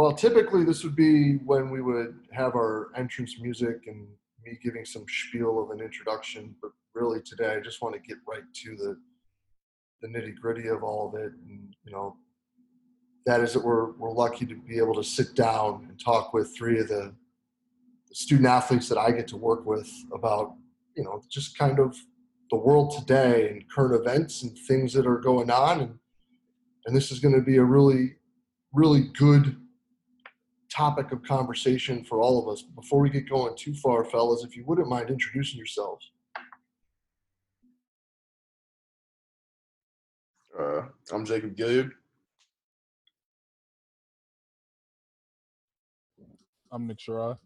[0.00, 4.08] Well, typically this would be when we would have our entrance music and
[4.42, 6.54] me giving some spiel of an introduction.
[6.62, 8.96] But really today, I just want to get right to the
[10.00, 11.32] the nitty gritty of all of it.
[11.46, 12.16] And you know,
[13.26, 16.56] that is that we're we're lucky to be able to sit down and talk with
[16.56, 17.14] three of the,
[18.12, 20.54] student athletes that I get to work with about
[20.96, 21.94] you know just kind of
[22.50, 25.98] the world today and current events and things that are going on and
[26.86, 28.16] and this is going to be a really
[28.72, 29.59] really good
[30.74, 34.56] topic of conversation for all of us before we get going too far fellas if
[34.56, 36.12] you wouldn't mind introducing yourselves
[40.58, 40.82] uh,
[41.12, 41.90] i'm jacob gilliard
[46.72, 47.36] i'm nick Shirai.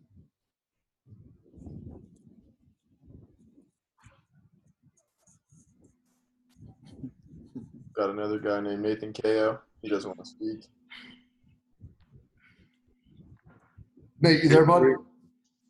[7.95, 9.59] Got another guy named Nathan Ko.
[9.81, 10.69] He doesn't want to speak.
[14.25, 14.95] Nate, you there, buddy?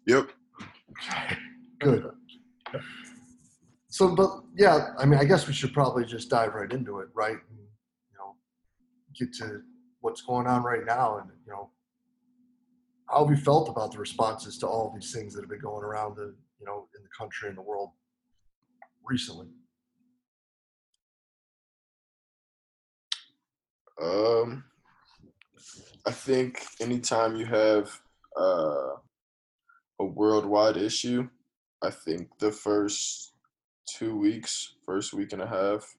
[0.06, 0.30] Yep.
[1.80, 2.08] Good.
[3.88, 7.08] So, but yeah, I mean, I guess we should probably just dive right into it,
[7.14, 7.32] right?
[7.32, 8.36] And, you know,
[9.18, 9.62] get to
[10.02, 11.70] what's going on right now, and you know,
[13.10, 15.82] how have you felt about the responses to all these things that have been going
[15.82, 17.90] around the, you know, in the country and the world
[19.04, 19.48] recently?
[24.00, 24.62] Um,
[26.06, 28.00] I think anytime you have
[28.38, 28.96] uh,
[30.00, 31.28] a worldwide issue,
[31.82, 33.32] I think the first
[33.86, 35.94] two weeks, first week and a half,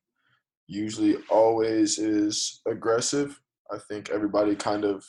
[0.67, 3.39] usually always is aggressive.
[3.71, 5.05] I think everybody kind of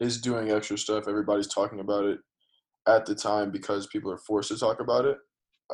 [0.00, 1.08] is doing extra stuff.
[1.08, 2.18] Everybody's talking about it
[2.88, 5.18] at the time because people are forced to talk about it.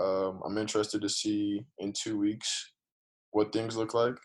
[0.01, 2.73] Um, I'm interested to see in two weeks
[3.31, 4.17] what things look like.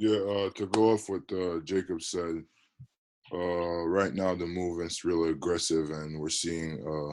[0.00, 2.42] Yeah, uh, to go off what uh, Jacob said,
[3.34, 7.12] uh, right now the movement's really aggressive, and we're seeing, uh,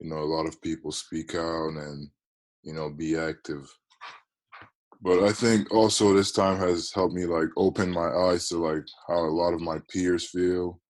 [0.00, 2.10] you know, a lot of people speak out and,
[2.64, 3.72] you know, be active.
[5.00, 8.84] But I think also this time has helped me like open my eyes to like
[9.06, 10.80] how a lot of my peers feel,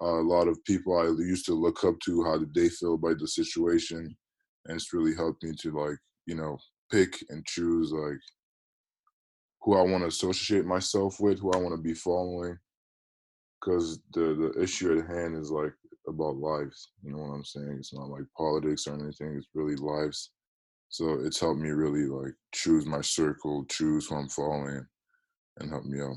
[0.00, 2.94] how a lot of people I used to look up to, how did they feel
[2.94, 4.16] about the situation,
[4.66, 6.58] and it's really helped me to like, you know,
[6.90, 8.18] pick and choose like
[9.68, 12.56] who I want to associate myself with, who I want to be following.
[13.60, 15.74] Because the the issue at hand is like
[16.08, 16.92] about lives.
[17.02, 17.76] You know what I'm saying?
[17.78, 19.36] It's not like politics or anything.
[19.36, 20.30] It's really lives.
[20.88, 24.86] So it's helped me really like choose my circle, choose who I'm following,
[25.58, 26.16] and help me out.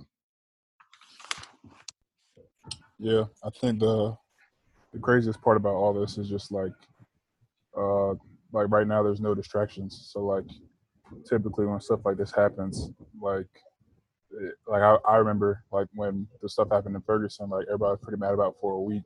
[2.99, 4.15] Yeah, I think the
[4.93, 6.71] the craziest part about all this is just like,
[7.77, 8.11] uh,
[8.53, 10.07] like right now there's no distractions.
[10.09, 10.45] So like
[11.27, 12.91] typically when stuff like this happens,
[13.21, 13.47] like
[14.67, 18.19] like I, I remember like when the stuff happened in Ferguson, like everybody was pretty
[18.19, 19.03] mad about for a week,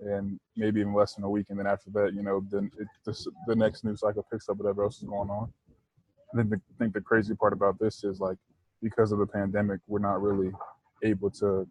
[0.00, 2.88] and maybe even less than a week, and then after that, you know, then it,
[3.04, 5.52] this, the next news cycle picks up whatever else is going on.
[6.32, 8.36] I think the, think the crazy part about this is like
[8.82, 10.52] because of the pandemic, we're not really
[11.02, 11.66] able to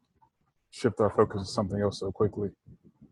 [0.72, 2.50] shift our focus to something else so quickly.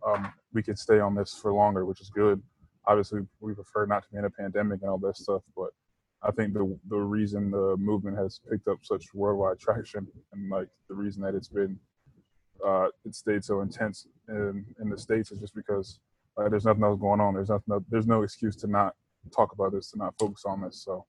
[0.06, 2.42] Um, we could stay on this for longer, which is good.
[2.88, 5.70] Obviously, we prefer not to be in a pandemic and all that stuff, but
[6.24, 10.68] I think the the reason the movement has picked up such worldwide traction and like
[10.90, 11.80] the reason that it's been
[12.66, 16.00] uh, it stayed so intense in in the states is just because
[16.38, 17.34] uh, there's nothing else going on.
[17.34, 17.86] There's nothing.
[17.90, 18.96] There's no excuse to not
[19.32, 20.84] talk about this, to not focus on this.
[20.84, 21.06] So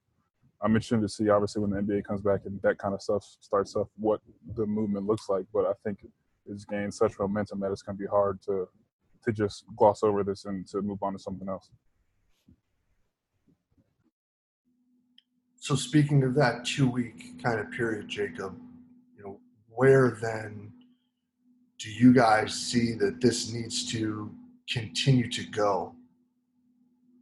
[0.62, 3.24] I'm interested to see, obviously, when the NBA comes back and that kind of stuff
[3.40, 4.20] starts up, what
[4.54, 5.44] the movement looks like.
[5.52, 5.98] But I think
[6.46, 8.68] it's gained such momentum that it's going to be hard to
[9.24, 11.70] to just gloss over this and to move on to something else.
[15.58, 18.58] So speaking of that two week kind of period, Jacob,
[19.16, 20.72] you know, where then
[21.78, 24.30] do you guys see that this needs to
[24.70, 25.94] continue to go?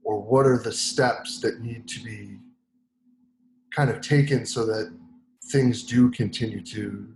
[0.05, 2.39] Or what are the steps that need to be
[3.75, 4.95] kind of taken so that
[5.51, 7.15] things do continue to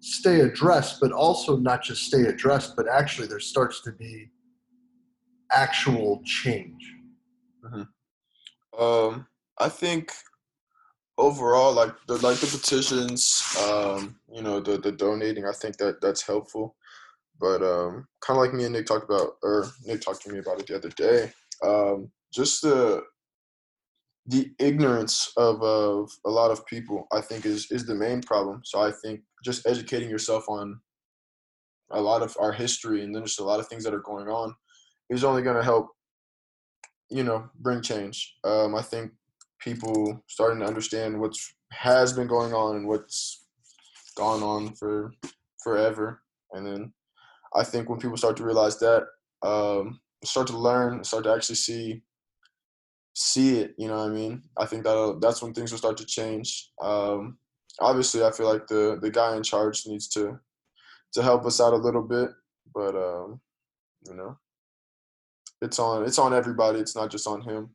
[0.00, 4.30] stay addressed, but also not just stay addressed, but actually there starts to be
[5.50, 6.94] actual change?
[7.64, 8.82] Mm-hmm.
[8.82, 9.26] Um,
[9.58, 10.12] I think
[11.18, 16.00] overall, like the like the petitions, um, you know, the the donating, I think that
[16.00, 16.76] that's helpful.
[17.40, 20.38] But um, kind of like me and Nick talked about, or Nick talked to me
[20.38, 21.32] about it the other day.
[21.62, 23.02] Um, just the
[24.26, 28.62] the ignorance of, of a lot of people, I think, is is the main problem.
[28.64, 30.80] So I think just educating yourself on
[31.90, 34.28] a lot of our history and then just a lot of things that are going
[34.28, 34.54] on
[35.10, 35.88] is only going to help,
[37.10, 38.36] you know, bring change.
[38.42, 39.12] Um, I think
[39.60, 43.46] people starting to understand what's has been going on and what's
[44.16, 45.12] gone on for
[45.62, 46.22] forever.
[46.52, 46.92] And then
[47.54, 49.06] I think when people start to realize that,
[49.42, 52.02] um, start to learn, start to actually see
[53.16, 54.42] see it, you know what I mean?
[54.58, 56.70] I think that that's when things will start to change.
[56.82, 57.38] Um,
[57.80, 60.38] obviously, I feel like the the guy in charge needs to
[61.12, 62.30] to help us out a little bit,
[62.74, 63.40] but um,
[64.08, 64.36] you know,
[65.62, 66.80] it's on it's on everybody.
[66.80, 67.70] It's not just on him.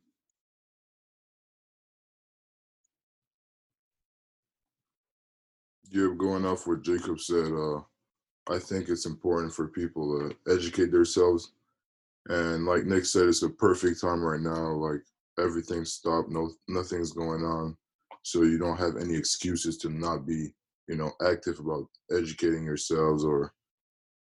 [5.92, 7.80] Yeah, going off what Jacob said, uh,
[8.52, 11.54] I think it's important for people to educate themselves.
[12.28, 14.72] And like Nick said, it's a perfect time right now.
[14.74, 15.02] Like
[15.40, 17.76] everything's stopped, no nothing's going on.
[18.22, 20.54] So you don't have any excuses to not be,
[20.88, 23.52] you know, active about educating yourselves or,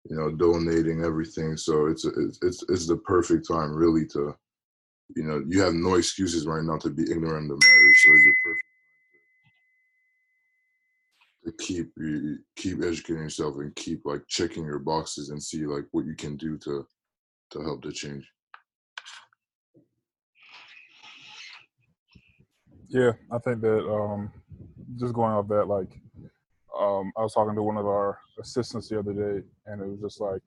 [0.10, 1.56] you know, donating everything.
[1.57, 4.36] So it's it's it's, it's the perfect time really to,
[5.15, 7.94] you know, you have no excuses right now to be ignorant of the matter.
[7.95, 8.65] So it's perfect
[11.38, 15.86] to keep you keep educating yourself and keep like checking your boxes and see like
[15.92, 16.86] what you can do to
[17.51, 18.30] to help the change.
[22.90, 24.31] Yeah, I think that um,
[24.98, 25.92] just going off that, like,
[26.80, 30.00] um, I was talking to one of our assistants the other day, and it was
[30.00, 30.42] just like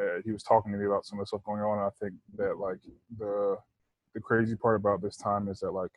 [0.00, 1.78] uh, he was talking to me about some of the stuff going on.
[1.78, 2.78] And I think that like
[3.18, 3.56] the
[4.14, 5.90] the crazy part about this time is that like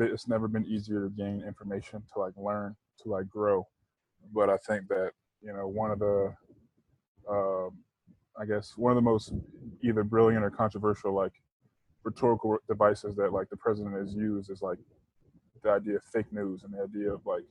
[0.00, 3.66] it's never been easier to gain information to like learn to like grow.
[4.32, 5.12] But I think that
[5.42, 6.34] you know one of the
[7.28, 7.70] um,
[8.38, 9.32] I guess one of the most
[9.82, 11.32] either brilliant or controversial like
[12.04, 14.78] rhetorical devices that like the president has used is like
[15.62, 17.42] the idea of fake news and the idea of like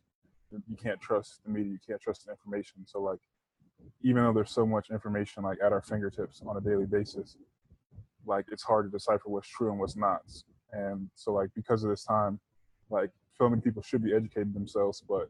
[0.51, 2.85] you can't trust the media, you can't trust the information.
[2.85, 3.19] So like
[4.01, 7.37] even though there's so much information like at our fingertips on a daily basis,
[8.25, 10.21] like it's hard to decipher what's true and what's not.
[10.71, 12.39] And so like because of this time,
[12.89, 15.29] like so many people should be educating themselves, but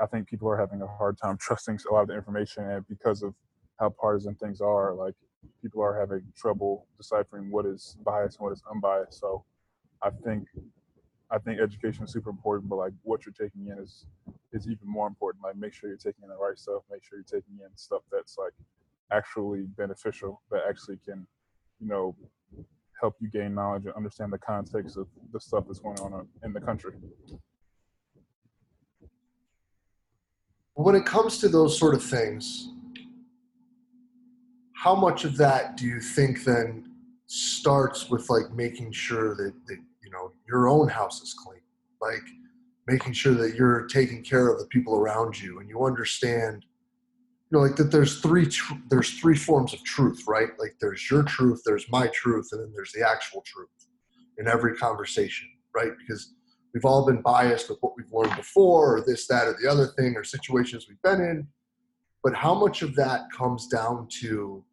[0.00, 2.86] I think people are having a hard time trusting a lot of the information and
[2.88, 3.34] because of
[3.80, 5.14] how partisan things are, like
[5.62, 9.20] people are having trouble deciphering what is biased and what is unbiased.
[9.20, 9.44] So
[10.02, 10.48] I think
[11.30, 14.06] I think education is super important, but like what you're taking in is
[14.52, 15.42] is even more important.
[15.42, 18.02] Like make sure you're taking in the right stuff, make sure you're taking in stuff
[18.12, 18.52] that's like
[19.10, 21.26] actually beneficial, that actually can,
[21.80, 22.14] you know,
[23.04, 26.54] help you gain knowledge and understand the context of the stuff that's going on in
[26.54, 26.94] the country.
[30.72, 32.70] When it comes to those sort of things,
[34.74, 36.90] how much of that do you think then
[37.26, 41.60] starts with like making sure that, that you know your own house is clean
[42.00, 42.22] like
[42.86, 46.66] making sure that you're taking care of the people around you and you understand
[47.54, 50.50] know like that there's three tr- there's three forms of truth right?
[50.58, 53.68] Like there's your truth there's my truth and then there's the actual truth
[54.38, 55.92] in every conversation right?
[55.98, 56.34] Because
[56.72, 59.88] we've all been biased with what we've learned before or this that or the other
[59.98, 61.46] thing or situations we've been in.
[62.22, 64.64] But how much of that comes down to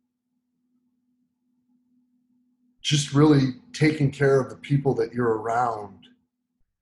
[2.81, 5.97] just really taking care of the people that you're around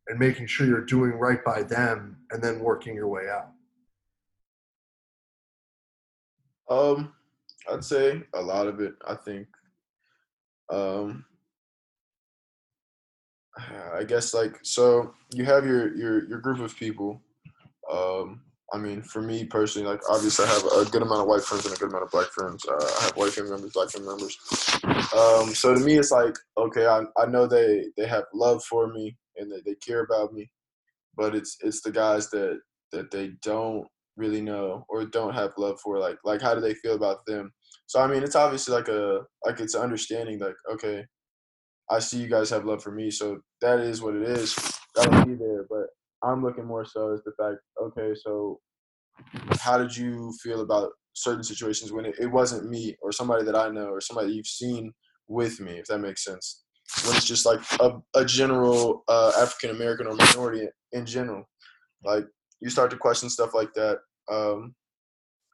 [0.07, 3.51] and making sure you're doing right by them and then working your way out?
[6.69, 7.13] Um,
[7.71, 8.93] I'd say a lot of it.
[9.07, 9.47] I think,
[10.71, 11.25] um,
[13.93, 17.21] I guess like so you have your your your group of people,
[17.91, 21.41] um, I mean, for me personally, like obviously I have a good amount of white
[21.41, 22.63] friends and a good amount of black friends.
[22.65, 24.37] Uh, I have white family members, black family members.
[25.17, 28.87] Um, so to me, it's like okay, I, I know they they have love for
[28.87, 30.51] me and that they care about me,
[31.15, 32.59] but it's it's the guys that
[32.91, 33.87] that they don't
[34.19, 35.97] really know or don't have love for.
[35.97, 37.51] Like like how do they feel about them?
[37.87, 40.39] So I mean, it's obviously like a like it's understanding.
[40.39, 41.05] Like okay,
[41.89, 44.55] I see you guys have love for me, so that is what it is.
[44.95, 45.87] That'll be there, but
[46.23, 48.59] I'm looking more so as the fact, okay, so
[49.59, 53.55] how did you feel about certain situations when it, it wasn't me or somebody that
[53.55, 54.91] I know or somebody you've seen
[55.27, 56.63] with me, if that makes sense?
[57.05, 61.47] When it's just like a, a general uh, African American or minority in general,
[62.03, 62.25] like
[62.61, 63.99] you start to question stuff like that.
[64.31, 64.75] Um,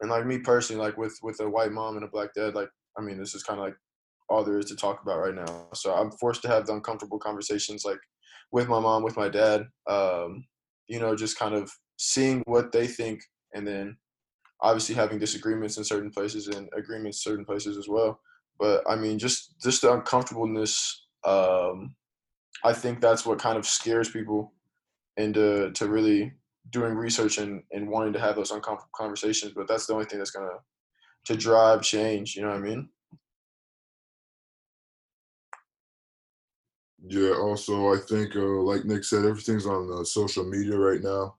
[0.02, 2.70] and like me personally, like with with a white mom and a black dad, like
[2.98, 3.76] I mean, this is kind of like
[4.30, 5.68] all there is to talk about right now.
[5.74, 8.00] So I'm forced to have the uncomfortable conversations, like
[8.52, 10.46] with my mom, with my dad, um,
[10.88, 13.22] you know, just kind of seeing what they think
[13.54, 13.98] and then
[14.62, 18.20] obviously having disagreements in certain places and agreements in certain places as well.
[18.60, 21.06] But I mean, just just the uncomfortableness.
[21.26, 21.96] Um,
[22.64, 24.54] I think that's what kind of scares people
[25.18, 26.34] into to really
[26.72, 29.54] doing research and, and wanting to have those uncomfortable conversations.
[29.56, 30.60] But that's the only thing that's gonna
[31.26, 32.36] to drive change.
[32.36, 32.90] You know what I mean?
[37.08, 37.34] Yeah.
[37.34, 41.36] Also, I think, uh, like Nick said, everything's on uh, social media right now,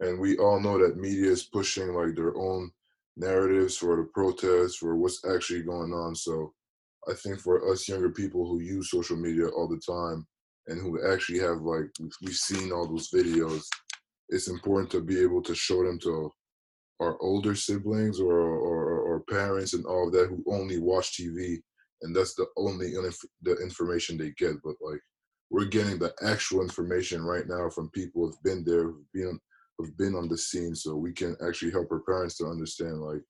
[0.00, 2.70] and we all know that media is pushing like their own
[3.18, 6.52] narratives for the protests for what's actually going on so
[7.08, 10.26] i think for us younger people who use social media all the time
[10.68, 11.90] and who actually have like
[12.22, 13.64] we've seen all those videos
[14.28, 16.30] it's important to be able to show them to
[17.00, 21.58] our older siblings or or, or parents and all of that who only watch tv
[22.02, 25.00] and that's the only inf- the information they get but like
[25.50, 29.38] we're getting the actual information right now from people who've been there who've been
[29.78, 33.22] who've been on the scene so we can actually help our parents to understand like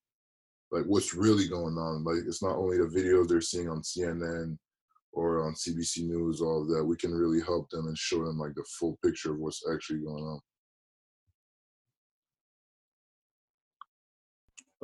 [0.70, 2.04] like what's really going on.
[2.04, 4.56] Like it's not only the videos they're seeing on cnn
[5.12, 8.38] or on cbc news all of that we can really help them and show them
[8.38, 10.38] like the full picture of what's actually going on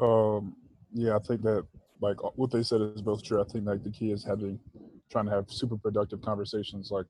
[0.01, 0.57] Um,
[0.93, 1.67] yeah, I think that
[2.01, 3.41] like what they said is both true.
[3.41, 4.59] I think like the key is having
[5.11, 6.91] trying to have super productive conversations.
[6.91, 7.07] Like,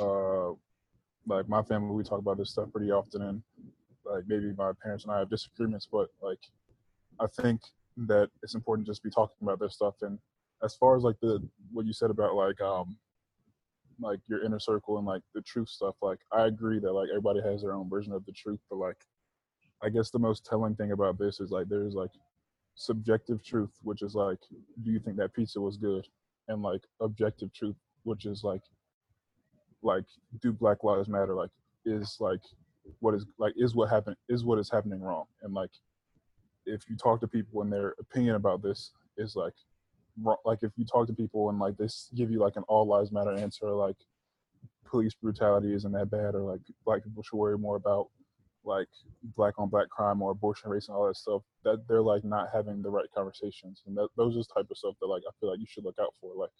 [0.00, 0.50] uh,
[1.26, 3.42] like my family, we talk about this stuff pretty often, and
[4.04, 6.38] like maybe my parents and I have disagreements, but like
[7.20, 7.60] I think
[8.06, 9.94] that it's important to just be talking about this stuff.
[10.02, 10.18] And
[10.62, 12.96] as far as like the what you said about like um
[14.00, 17.40] like your inner circle and like the truth stuff, like I agree that like everybody
[17.42, 18.96] has their own version of the truth, but like
[19.82, 22.10] I guess the most telling thing about this is like there's like
[22.74, 24.38] subjective truth, which is like,
[24.82, 26.06] do you think that pizza was good?
[26.48, 28.62] And like objective truth, which is like,
[29.82, 30.04] like,
[30.40, 31.34] do Black Lives Matter?
[31.34, 31.50] Like,
[31.84, 32.40] is like,
[33.00, 35.26] what is like, is what happened, is what is happening wrong?
[35.42, 35.70] And like,
[36.66, 39.54] if you talk to people and their opinion about this is like,
[40.44, 43.12] like if you talk to people and like they give you like an all lives
[43.12, 43.96] matter answer, like
[44.84, 48.08] police brutality isn't that bad, or like black people should worry more about
[48.68, 48.86] like
[49.36, 52.48] black on black crime or abortion race and all that stuff that they're like not
[52.52, 53.82] having the right conversations.
[53.86, 55.98] And that those are type of stuff that like i feel like you should look
[56.00, 56.32] out for.
[56.36, 56.50] Like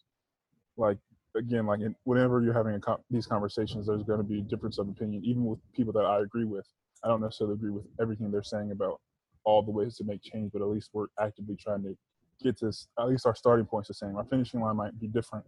[0.77, 0.99] like
[1.37, 4.89] again like in, whenever you're having a, these conversations there's going to be difference of
[4.89, 5.23] opinion.
[5.25, 6.67] Even with people that i agree with
[7.05, 9.01] i don't necessarily agree with everything they're saying about
[9.45, 11.97] all the ways to make change but at least we're actively trying to
[12.43, 15.45] get to at least our starting points the same our finishing line might be different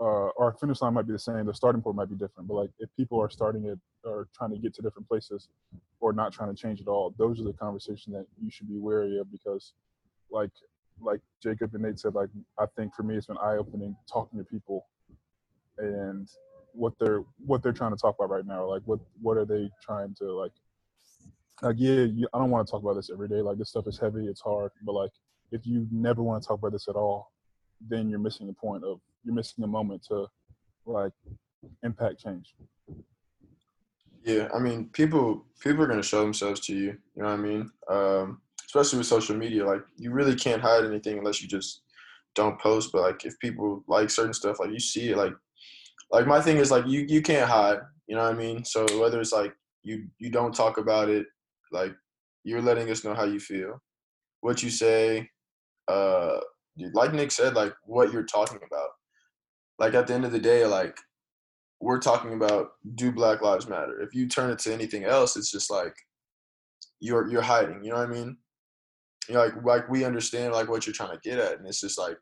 [0.00, 1.46] uh, our finish line might be the same.
[1.46, 4.50] The starting point might be different, but like if people are starting it or trying
[4.50, 5.48] to get to different places,
[6.00, 8.78] or not trying to change at all, those are the conversations that you should be
[8.78, 9.72] wary of because,
[10.30, 10.50] like,
[11.00, 14.38] like Jacob and Nate said, like I think for me it's been eye opening talking
[14.38, 14.86] to people,
[15.78, 16.28] and
[16.72, 18.68] what they're what they're trying to talk about right now.
[18.68, 20.52] Like what what are they trying to like?
[21.62, 23.40] Like yeah, you, I don't want to talk about this every day.
[23.40, 25.12] Like this stuff is heavy, it's hard, but like
[25.52, 27.32] if you never want to talk about this at all,
[27.80, 30.26] then you're missing the point of you're missing a moment to
[30.86, 31.12] like
[31.82, 32.54] impact change.
[34.24, 36.96] Yeah, I mean, people people are gonna show themselves to you.
[37.14, 37.70] You know what I mean?
[37.90, 41.82] Um, especially with social media, like you really can't hide anything unless you just
[42.34, 42.90] don't post.
[42.92, 45.34] But like, if people like certain stuff, like you see it, like
[46.10, 47.78] like my thing is like you you can't hide.
[48.06, 48.64] You know what I mean?
[48.64, 49.52] So whether it's like
[49.82, 51.26] you you don't talk about it,
[51.72, 51.94] like
[52.44, 53.82] you're letting us know how you feel,
[54.40, 55.28] what you say,
[55.88, 56.38] uh,
[56.92, 58.90] like Nick said, like what you're talking about.
[59.78, 60.98] Like at the end of the day, like
[61.80, 64.00] we're talking about do Black Lives Matter.
[64.00, 65.94] If you turn it to anything else, it's just like
[67.00, 67.84] you're you're hiding.
[67.84, 68.36] You know what I mean?
[69.28, 71.80] You know, like like we understand like what you're trying to get at, and it's
[71.80, 72.18] just like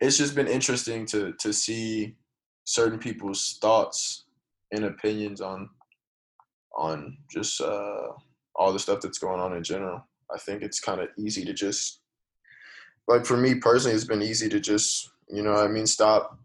[0.00, 2.16] it's just been interesting to to see
[2.64, 4.24] certain people's thoughts
[4.72, 5.70] and opinions on
[6.76, 8.08] on just uh,
[8.54, 10.06] all the stuff that's going on in general.
[10.32, 12.00] I think it's kind of easy to just
[13.08, 16.38] like for me personally, it's been easy to just you know I mean stop.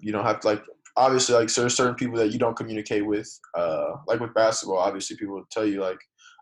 [0.00, 0.62] You don't have to like
[0.96, 3.28] obviously like there's certain people that you don't communicate with.
[3.56, 5.98] Uh, like with basketball, obviously people will tell you like,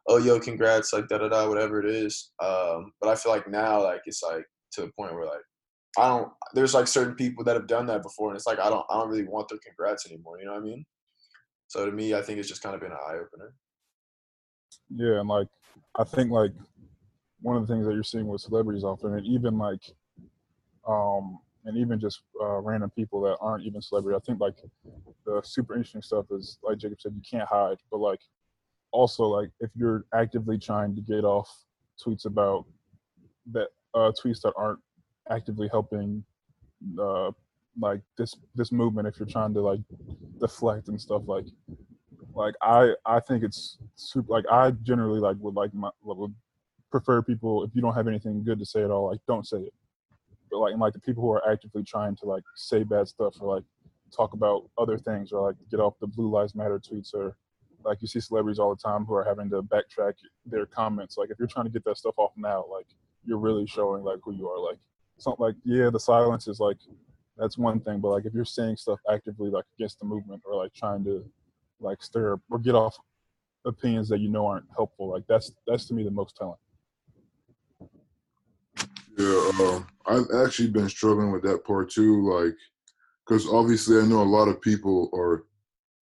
[0.08, 2.30] oh yo, congrats, like da da da, whatever it is.
[2.42, 5.42] Um, but I feel like now like it's like to the point where like
[5.98, 6.32] I don't.
[6.54, 8.84] There's like certain people that have done that before, and it's like I don't.
[8.90, 10.38] I don't really want their congrats anymore.
[10.38, 10.84] You know what I mean?
[11.68, 13.54] So to me, I think it's just kind of been an eye opener.
[14.94, 15.48] Yeah, and like
[15.98, 16.52] I think like
[17.40, 19.82] one of the things that you're seeing with celebrities often, and even like,
[20.86, 21.38] um,
[21.68, 24.16] and even just uh, random people that aren't even celebrity.
[24.16, 24.56] I think like
[25.26, 28.20] the super interesting stuff is like Jacob said, you can't hide, but like
[28.90, 31.48] also like if you're actively trying to get off
[32.02, 32.64] tweets about
[33.52, 34.78] that uh, tweets that aren't
[35.30, 36.24] actively helping
[36.98, 37.30] uh,
[37.78, 39.80] like this this movement, if you're trying to like
[40.40, 41.44] deflect and stuff like
[42.34, 46.34] like I I think it's super like I generally like would like my would
[46.90, 49.58] prefer people if you don't have anything good to say at all, like don't say
[49.58, 49.74] it.
[50.50, 53.54] But like like the people who are actively trying to like say bad stuff or
[53.56, 53.64] like
[54.14, 57.36] talk about other things or like get off the Blue Lives Matter tweets or
[57.84, 60.14] like you see celebrities all the time who are having to backtrack
[60.46, 61.16] their comments.
[61.16, 62.86] Like if you're trying to get that stuff off now, like
[63.24, 64.58] you're really showing like who you are.
[64.58, 64.78] Like
[65.18, 66.78] something like yeah, the silence is like
[67.36, 70.56] that's one thing, but like if you're saying stuff actively like against the movement or
[70.56, 71.24] like trying to
[71.80, 72.98] like stir or get off
[73.64, 75.08] opinions that you know aren't helpful.
[75.08, 76.56] Like that's that's to me the most telling.
[79.18, 82.30] Yeah, uh, I've actually been struggling with that part too.
[82.32, 82.54] Like,
[83.26, 85.44] because obviously I know a lot of people are,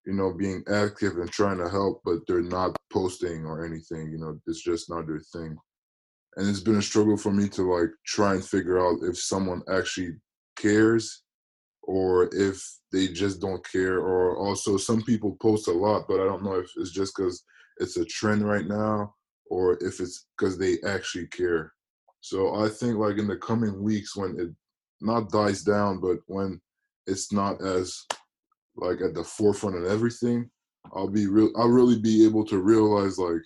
[0.04, 4.10] you know, being active and trying to help, but they're not posting or anything.
[4.10, 5.56] You know, it's just not their thing.
[6.36, 9.62] And it's been a struggle for me to like try and figure out if someone
[9.72, 10.12] actually
[10.56, 11.22] cares
[11.82, 13.98] or if they just don't care.
[13.98, 17.42] Or also, some people post a lot, but I don't know if it's just because
[17.78, 19.14] it's a trend right now
[19.48, 21.72] or if it's because they actually care.
[22.20, 24.50] So I think like in the coming weeks when it
[25.00, 26.60] not dies down, but when
[27.06, 28.04] it's not as
[28.76, 30.50] like at the forefront of everything,
[30.94, 33.42] I'll be real I'll really be able to realize like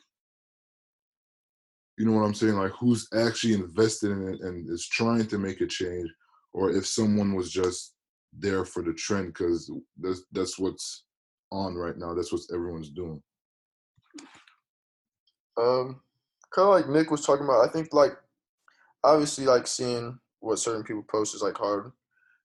[1.98, 5.38] you know what I'm saying, like who's actually invested in it and is trying to
[5.38, 6.08] make a change,
[6.54, 7.94] or if someone was just
[8.32, 11.04] there for the trend because that's that's what's
[11.52, 12.14] on right now.
[12.14, 13.22] That's what everyone's doing.
[15.58, 16.00] Um,
[16.54, 17.68] kind of like Nick was talking about.
[17.68, 18.16] I think like
[19.04, 21.92] obviously like seeing what certain people post is like hard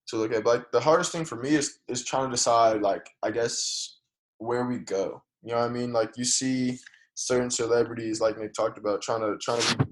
[0.07, 0.43] to look at.
[0.43, 4.00] But like the hardest thing for me is is trying to decide like I guess
[4.38, 5.24] where we go.
[5.43, 5.93] You know what I mean?
[5.93, 6.79] Like you see
[7.15, 9.85] certain celebrities like Nick talked about trying to trying to be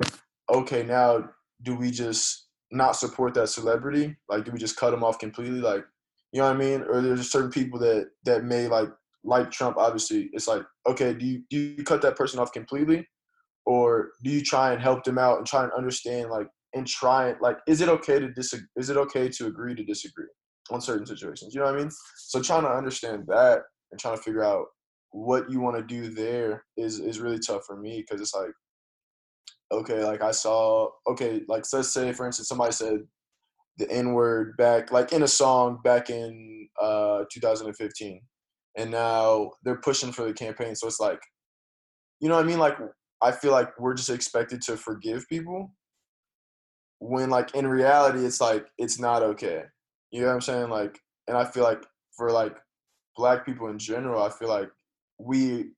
[0.00, 0.12] like
[0.50, 1.30] okay now
[1.62, 4.16] do we just not support that celebrity?
[4.28, 5.60] Like do we just cut them off completely?
[5.60, 5.84] Like
[6.32, 6.82] you know what I mean?
[6.82, 8.90] Or there's certain people that that may like
[9.22, 9.76] like Trump.
[9.78, 13.06] Obviously, it's like okay, do you do you cut that person off completely?
[13.66, 17.28] Or do you try and help them out and try and understand like and try
[17.28, 20.26] and like is it okay to disagree is it okay to agree to disagree
[20.70, 21.54] on certain situations?
[21.54, 21.90] You know what i mean?
[22.16, 24.66] So trying to understand that and trying to figure out
[25.10, 28.50] what you want to do there is is really tough for me because it's like
[29.70, 32.98] okay like i saw okay like let's say for instance somebody said
[33.78, 38.20] the n word back like in a song back in uh 2015
[38.76, 41.20] and now they're pushing for the campaign so it's like
[42.20, 42.58] you know what i mean?
[42.58, 42.78] Like
[43.24, 45.72] I feel like we're just expected to forgive people
[46.98, 49.62] when like in reality it's like it's not okay.
[50.10, 50.68] You know what I'm saying?
[50.68, 51.82] Like and I feel like
[52.14, 52.54] for like
[53.16, 54.68] black people in general, I feel like
[55.18, 55.70] we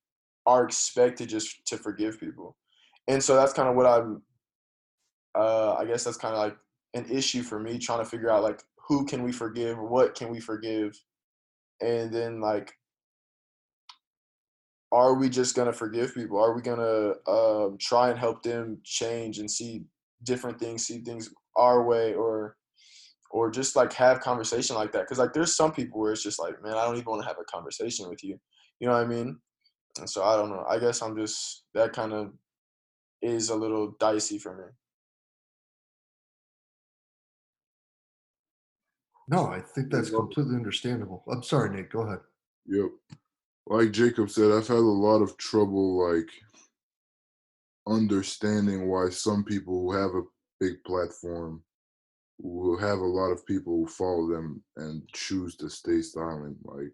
[0.45, 2.57] are expected just to forgive people.
[3.07, 4.23] And so that's kind of what I'm
[5.39, 6.57] uh I guess that's kind of like
[6.95, 10.31] an issue for me trying to figure out like who can we forgive, what can
[10.31, 10.99] we forgive?
[11.81, 12.73] And then like
[14.93, 16.39] are we just gonna forgive people?
[16.39, 19.85] Are we gonna um, try and help them change and see
[20.23, 22.57] different things, see things our way, or
[23.31, 25.03] or just like have conversation like that?
[25.03, 27.29] Because like there's some people where it's just like, man, I don't even want to
[27.29, 28.39] have a conversation with you.
[28.79, 29.39] You know what I mean?
[29.99, 30.65] And so I don't know.
[30.69, 32.33] I guess I'm just that kind of
[33.23, 34.65] is a little dicey for me.
[39.29, 41.25] No, I think that's completely understandable.
[41.29, 41.91] I'm sorry, Nate.
[41.91, 42.21] Go ahead.
[42.67, 42.91] Yep
[43.67, 46.29] like Jacob said, I've had a lot of trouble like
[47.87, 50.23] understanding why some people who have a
[50.61, 51.63] big platform,
[52.41, 56.57] who have a lot of people who follow them and choose to stay silent.
[56.65, 56.93] Like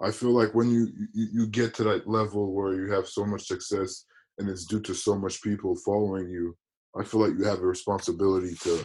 [0.00, 3.24] I feel like when you, you you get to that level where you have so
[3.24, 4.04] much success
[4.38, 6.56] and it's due to so much people following you,
[6.98, 8.84] I feel like you have a responsibility to,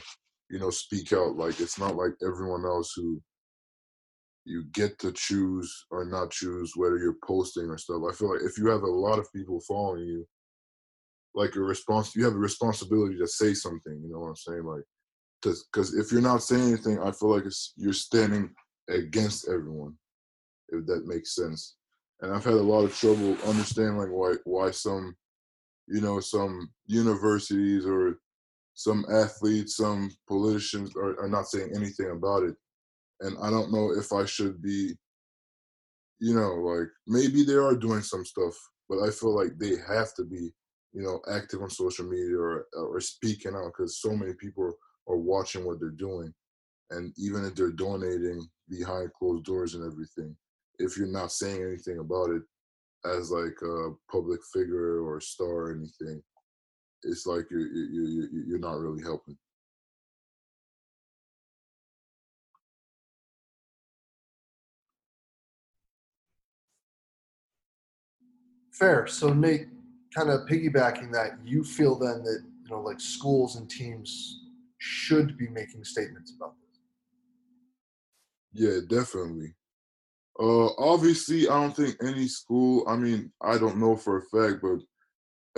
[0.49, 1.35] you know, speak out.
[1.35, 3.21] Like it's not like everyone else who
[4.47, 8.01] you get to choose or not choose whether you're posting or stuff.
[8.09, 10.25] I feel like if you have a lot of people following you,
[11.35, 14.01] like a response, you have a responsibility to say something.
[14.01, 14.63] You know what I'm saying?
[14.63, 14.83] Like,
[15.41, 18.49] because if you're not saying anything, I feel like it's you're standing
[18.89, 19.93] against everyone,
[20.69, 21.75] if that makes sense.
[22.21, 25.15] And I've had a lot of trouble understanding like why why some,
[25.87, 28.17] you know, some universities or
[28.73, 32.55] some athletes, some politicians are, are not saying anything about it
[33.21, 34.95] and I don't know if I should be,
[36.19, 38.55] you know, like maybe they are doing some stuff,
[38.89, 40.51] but I feel like they have to be,
[40.93, 44.73] you know, active on social media or or speaking out because so many people
[45.07, 46.33] are watching what they're doing,
[46.91, 50.35] and even if they're donating behind closed doors and everything,
[50.79, 52.41] if you're not saying anything about it
[53.05, 56.21] as like a public figure or star or anything,
[57.03, 59.37] it's like you're you you you're not really helping.
[68.77, 69.07] Fair.
[69.07, 69.67] So Nate,
[70.15, 74.41] kind of piggybacking that, you feel then that you know, like schools and teams
[74.77, 76.79] should be making statements about this.
[78.53, 79.55] Yeah, definitely.
[80.39, 82.83] Uh, obviously, I don't think any school.
[82.87, 84.79] I mean, I don't know for a fact, but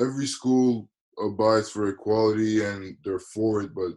[0.02, 0.90] every school
[1.22, 3.76] abides for equality and they're for it.
[3.76, 3.92] But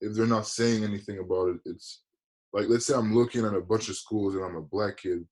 [0.00, 2.02] if they're not saying anything about it, it's
[2.52, 5.26] like let's say I'm looking at a bunch of schools and I'm a black kid,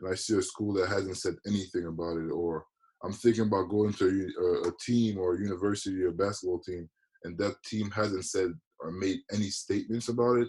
[0.00, 2.66] and I see a school that hasn't said anything about it, or
[3.02, 6.88] I'm thinking about going to a, a team or a university or basketball team,
[7.24, 10.48] and that team hasn't said or made any statements about it.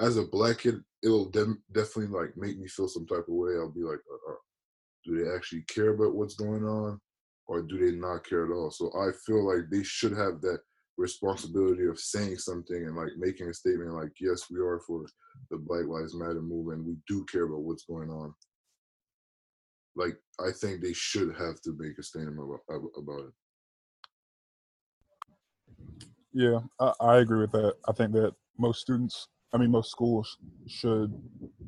[0.00, 3.52] As a black kid, it'll de- definitely like make me feel some type of way.
[3.54, 4.36] I'll be like, uh, uh,
[5.04, 7.00] do they actually care about what's going on,
[7.46, 8.70] or do they not care at all?
[8.70, 10.60] So I feel like they should have that
[10.96, 15.04] responsibility of saying something and like making a statement like, yes, we are for
[15.50, 16.84] the Black Lives Matter movement.
[16.84, 18.34] We do care about what's going on.
[19.94, 23.32] Like I think they should have to make a statement about, about it.
[26.32, 27.74] Yeah, I, I agree with that.
[27.86, 31.12] I think that most students, I mean, most schools should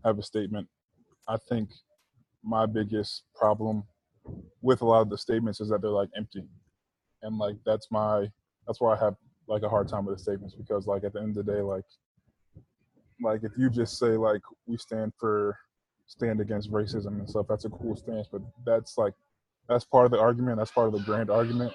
[0.04, 0.68] have a statement.
[1.28, 1.70] I think
[2.42, 3.84] my biggest problem
[4.62, 6.44] with a lot of the statements is that they're like empty.
[7.22, 8.28] And like that's my
[8.66, 11.20] that's why I have like a hard time with the statements because like at the
[11.20, 11.84] end of the day, like
[13.22, 15.58] like if you just say like we stand for
[16.06, 19.14] stand against racism and stuff, that's a cool stance, but that's like
[19.68, 21.72] that's part of the argument, that's part of the grand argument.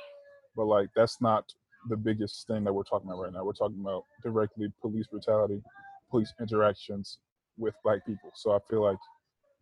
[0.56, 1.52] But like that's not
[1.90, 3.44] the biggest thing that we're talking about right now.
[3.44, 5.62] We're talking about directly police brutality,
[6.10, 7.20] police interactions
[7.58, 8.32] with black people.
[8.36, 8.98] So I feel like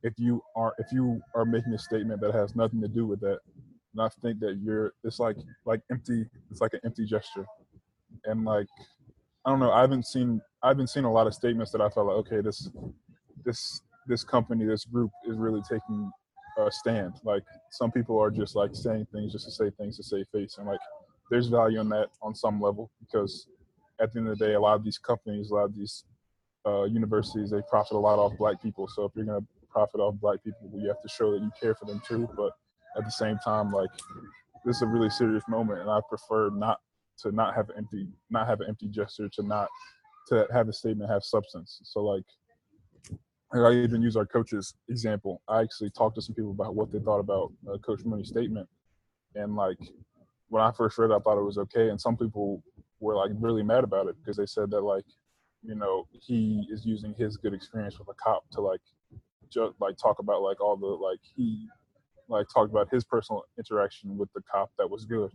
[0.03, 3.19] if you are if you are making a statement that has nothing to do with
[3.21, 3.39] that,
[3.93, 7.45] and I think that you're it's like like empty it's like an empty gesture.
[8.25, 8.67] And like
[9.45, 11.89] I don't know, I haven't seen I haven't seen a lot of statements that I
[11.89, 12.69] felt like, okay, this
[13.45, 16.11] this this company, this group is really taking
[16.57, 17.13] a stand.
[17.23, 20.57] Like some people are just like saying things just to say things to save face
[20.57, 20.79] and like
[21.29, 23.47] there's value in that on some level because
[23.99, 26.03] at the end of the day, a lot of these companies, a lot of these
[26.65, 28.87] uh, universities, they profit a lot off black people.
[28.87, 31.75] So if you're gonna profit off black people, you have to show that you care
[31.75, 32.29] for them too.
[32.35, 32.51] But
[32.97, 33.89] at the same time, like
[34.65, 36.79] this is a really serious moment, and I prefer not
[37.19, 39.67] to not have empty, not have an empty gesture, to not
[40.29, 41.79] to have a statement have substance.
[41.83, 42.23] So like,
[43.53, 45.41] I even use our coach's example.
[45.47, 48.67] I actually talked to some people about what they thought about uh, Coach Mooney's statement,
[49.35, 49.77] and like
[50.49, 52.63] when I first read it, I thought it was okay, and some people
[52.99, 55.05] were like really mad about it because they said that like,
[55.63, 58.81] you know, he is using his good experience with a cop to like,
[59.49, 61.67] just like talk about like all the like he
[62.27, 65.31] like talked about his personal interaction with the cop that was good,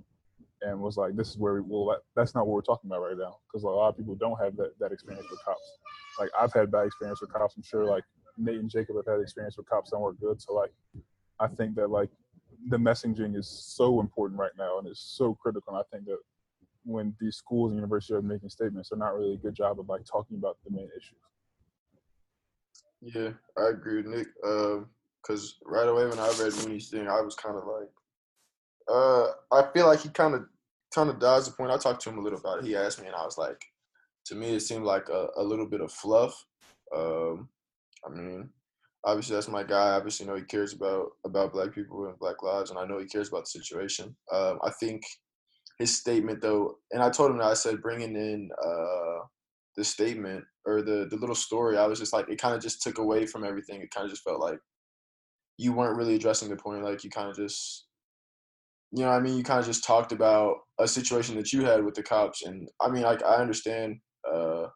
[0.65, 3.17] and was like, this is where we well that's not what we're talking about right
[3.17, 5.79] now because a lot of people don't have that that experience with cops.
[6.19, 7.57] Like I've had bad experience with cops.
[7.57, 8.05] I'm sure like
[8.37, 10.41] Nate and Jacob have had experience with cops that weren't good.
[10.41, 10.73] So like,
[11.41, 12.11] I think that like
[12.69, 15.75] the messaging is so important right now and it's so critical.
[15.75, 16.19] And I think that
[16.85, 19.89] when these schools and universities are making statements, they're not really a good job of
[19.89, 21.19] like talking about the main issues.
[23.01, 24.29] Yeah, I agree with Nick.
[24.43, 27.89] Because um, right away when I read Mooney's thing, I was kind of like,
[28.89, 30.45] uh, I feel like he kind of
[30.95, 31.71] kind of dodged the point.
[31.71, 32.65] I talked to him a little about it.
[32.65, 33.61] He asked me, and I was like,
[34.27, 36.45] to me, it seemed like a, a little bit of fluff.
[36.95, 37.49] Um,
[38.07, 38.51] I mean,
[39.05, 39.91] obviously that's my guy.
[39.91, 43.07] Obviously, know he cares about about black people and black lives, and I know he
[43.07, 44.17] cares about the situation.
[44.33, 45.03] Um, I think
[45.79, 49.27] his statement though, and I told him that I said bringing in uh,
[49.77, 52.83] the statement or the the little story, I was just like it kind of just
[52.83, 53.81] took away from everything.
[53.81, 54.59] It kind of just felt like
[55.59, 56.85] you weren't really addressing the point.
[56.85, 57.87] Like you kind of just
[58.93, 61.85] you know I mean you kind of just talked about a situation that you had
[61.85, 63.97] with the cops, and I mean like I understand
[64.31, 64.67] uh,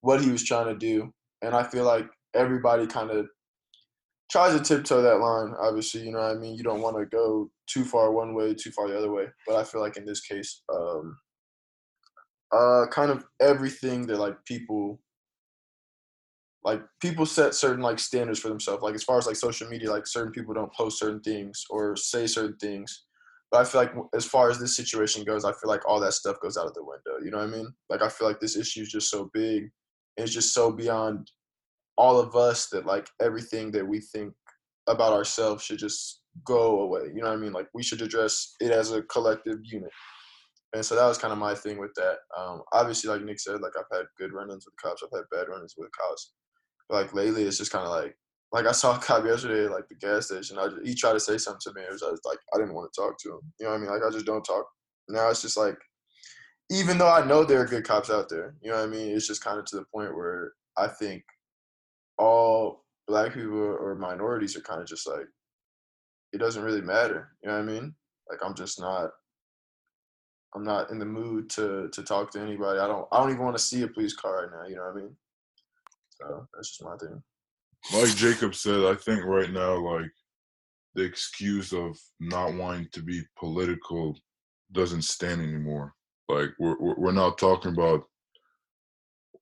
[0.00, 3.26] what he was trying to do, and I feel like everybody kind of
[4.30, 5.54] tries to tiptoe that line.
[5.60, 6.54] Obviously, you know I mean.
[6.56, 9.26] You don't want to go too far one way, too far the other way.
[9.46, 11.16] But I feel like in this case, um,
[12.52, 15.00] uh, kind of everything that like people,
[16.64, 18.82] like people set certain like standards for themselves.
[18.82, 21.96] Like as far as like social media, like certain people don't post certain things or
[21.96, 23.04] say certain things.
[23.54, 26.14] But I feel like as far as this situation goes, I feel like all that
[26.14, 27.24] stuff goes out of the window.
[27.24, 27.72] You know what I mean?
[27.88, 29.70] Like I feel like this issue is just so big.
[30.16, 31.30] It's just so beyond
[31.96, 34.34] all of us that like everything that we think
[34.88, 37.02] about ourselves should just go away.
[37.14, 37.52] You know what I mean?
[37.52, 39.92] Like we should address it as a collective unit.
[40.74, 42.16] And so that was kind of my thing with that.
[42.36, 45.04] Um, obviously, like Nick said, like I've had good run-ins with cops.
[45.04, 46.32] I've had bad run-ins with cops.
[46.88, 48.16] But like lately, it's just kind of like,
[48.54, 50.58] like I saw a cop yesterday, like the gas station.
[50.58, 51.82] I just, he tried to say something to me.
[51.84, 53.40] It was, I was like, I didn't want to talk to him.
[53.58, 53.90] You know what I mean?
[53.90, 54.64] Like I just don't talk.
[55.08, 55.76] Now it's just like,
[56.70, 59.08] even though I know there are good cops out there, you know what I mean?
[59.08, 61.24] It's just kind of to the point where I think
[62.16, 65.26] all black people or minorities are kind of just like
[66.32, 67.94] it doesn't really matter you know what i mean
[68.30, 69.10] like i'm just not
[70.54, 73.42] i'm not in the mood to to talk to anybody i don't i don't even
[73.42, 75.16] want to see a police car right now you know what i mean
[76.08, 77.22] so that's just my thing
[77.92, 80.10] like jacob said i think right now like
[80.94, 84.16] the excuse of not wanting to be political
[84.72, 85.94] doesn't stand anymore.
[86.28, 88.04] Like we're we're not talking about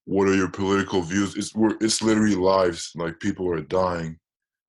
[0.05, 1.37] what are your political views.
[1.37, 2.90] It's we're, it's literally lives.
[2.94, 4.18] Like people are dying.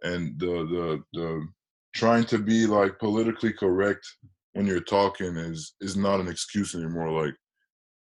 [0.03, 1.47] And the the the
[1.95, 4.05] trying to be like politically correct
[4.53, 7.25] when you're talking is is not an excuse anymore.
[7.25, 7.35] Like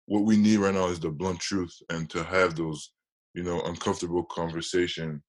[0.06, 2.92] what we need right now is the blunt truth and to have those
[3.34, 5.22] you know uncomfortable conversation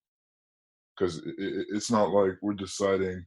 [0.97, 3.25] because it, it, it's not like we're deciding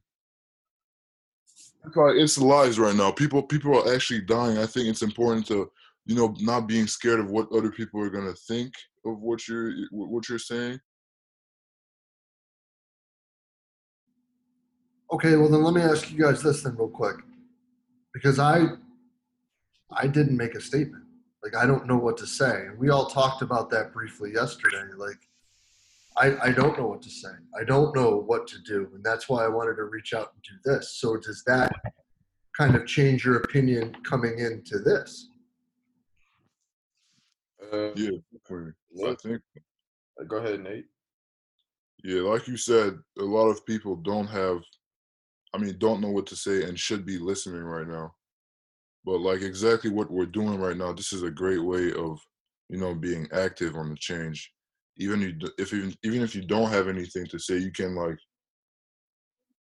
[2.15, 5.69] it's lies right now people people are actually dying i think it's important to
[6.05, 8.73] you know not being scared of what other people are to think
[9.05, 10.79] of what you're what you're saying
[15.13, 17.17] Okay, well then let me ask you guys this then real quick.
[18.13, 18.65] Because I
[19.91, 21.03] I didn't make a statement.
[21.43, 22.67] Like I don't know what to say.
[22.77, 24.85] We all talked about that briefly yesterday.
[24.95, 25.19] Like
[26.17, 27.29] I, I don't know what to say.
[27.59, 28.89] I don't know what to do.
[28.93, 30.97] And that's why I wanted to reach out and do this.
[30.97, 31.71] So does that
[32.57, 35.29] kind of change your opinion coming into this?
[37.71, 38.09] Uh, yeah
[39.07, 39.41] i think
[40.27, 40.87] go ahead, Nate.
[42.03, 44.61] yeah like you said a lot of people don't have
[45.53, 48.11] i mean don't know what to say and should be listening right now
[49.05, 52.19] but like exactly what we're doing right now this is a great way of
[52.67, 54.51] you know being active on the change
[54.97, 58.17] even you if even even if you don't have anything to say you can like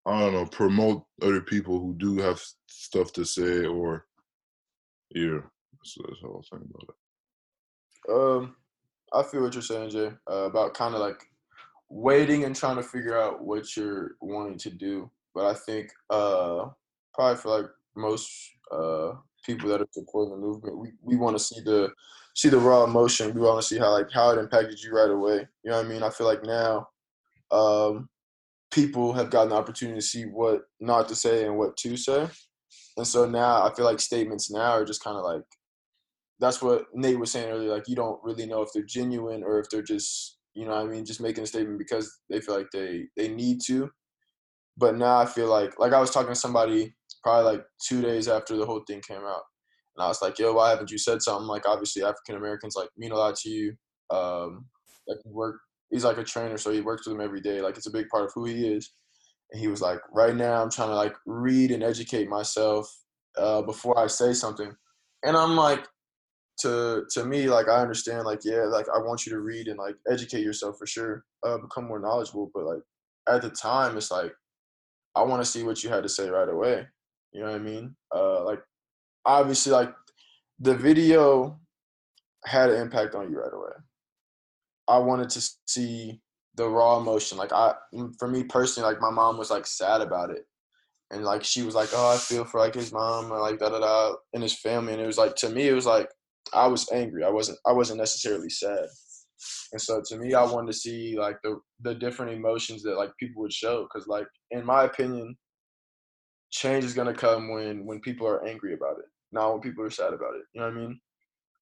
[0.06, 4.06] i don't know promote other people who do have stuff to say or
[5.10, 5.38] yeah
[5.72, 8.56] that's, that's how i thinking about it Um,
[9.12, 11.20] I feel what you're saying, Jay, uh, about kind of like
[11.88, 15.10] waiting and trying to figure out what you're wanting to do.
[15.34, 16.66] But I think uh,
[17.14, 18.30] probably for like most
[18.72, 19.12] uh,
[19.44, 21.90] people that are supporting the movement, we, we want to see the
[22.34, 23.34] see the raw emotion.
[23.34, 25.46] We want to see how like how it impacted you right away.
[25.64, 26.02] You know what I mean?
[26.02, 26.88] I feel like now
[27.50, 28.08] um,
[28.70, 32.28] people have gotten the opportunity to see what not to say and what to say.
[32.96, 35.42] And so now I feel like statements now are just kind of like
[36.38, 37.70] that's what Nate was saying earlier.
[37.70, 40.84] Like you don't really know if they're genuine or if they're just you know I
[40.84, 43.90] mean just making a statement because they feel like they they need to.
[44.76, 48.28] But now I feel like like I was talking to somebody probably like two days
[48.28, 49.42] after the whole thing came out,
[50.00, 52.88] and I was like, "Yo, why haven't you said something?" Like obviously African Americans like
[52.96, 53.74] mean a lot to you.
[54.10, 54.66] Um,
[55.06, 55.60] like work,
[55.90, 57.60] he's like a trainer, so he works with them every day.
[57.60, 58.92] Like it's a big part of who he is.
[59.52, 62.90] And he was like, "Right now, I'm trying to like read and educate myself
[63.36, 64.72] uh, before I say something."
[65.22, 65.86] And I'm like,
[66.60, 69.78] to to me like i understand like yeah like i want you to read and
[69.78, 72.82] like educate yourself for sure uh become more knowledgeable but like
[73.28, 74.32] at the time it's like
[75.16, 76.86] i want to see what you had to say right away
[77.32, 78.60] you know what i mean uh like
[79.26, 79.92] obviously like
[80.58, 81.58] the video
[82.44, 83.72] had an impact on you right away
[84.88, 86.20] i wanted to see
[86.56, 87.72] the raw emotion like i
[88.18, 90.46] for me personally like my mom was like sad about it
[91.10, 93.68] and like she was like oh i feel for like his mom and like da
[93.68, 96.08] da da and his family and it was like to me it was like
[96.52, 97.24] I was angry.
[97.24, 98.86] I wasn't I wasn't necessarily sad.
[99.72, 103.10] And so to me I wanted to see like the the different emotions that like
[103.18, 105.36] people would show cuz like in my opinion
[106.50, 109.90] change is to come when when people are angry about it, not when people are
[109.90, 110.42] sad about it.
[110.54, 111.00] You know what I mean?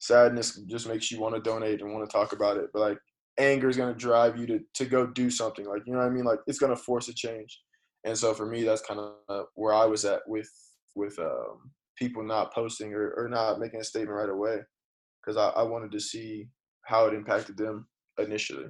[0.01, 2.98] Sadness just makes you want to donate and want to talk about it, but like
[3.38, 6.11] anger is to drive you to to go do something like you know what I
[6.11, 6.24] mean?
[6.24, 7.61] Like it's to force a change.
[8.05, 10.51] And so for me that's kind of where I was at with
[10.94, 14.59] with um people not posting or, or not making a statement right away
[15.20, 16.48] because I, I wanted to see
[16.83, 18.66] how it impacted them initially.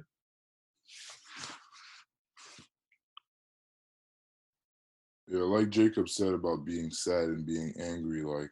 [5.29, 8.51] Yeah like jacob said about being sad and being angry like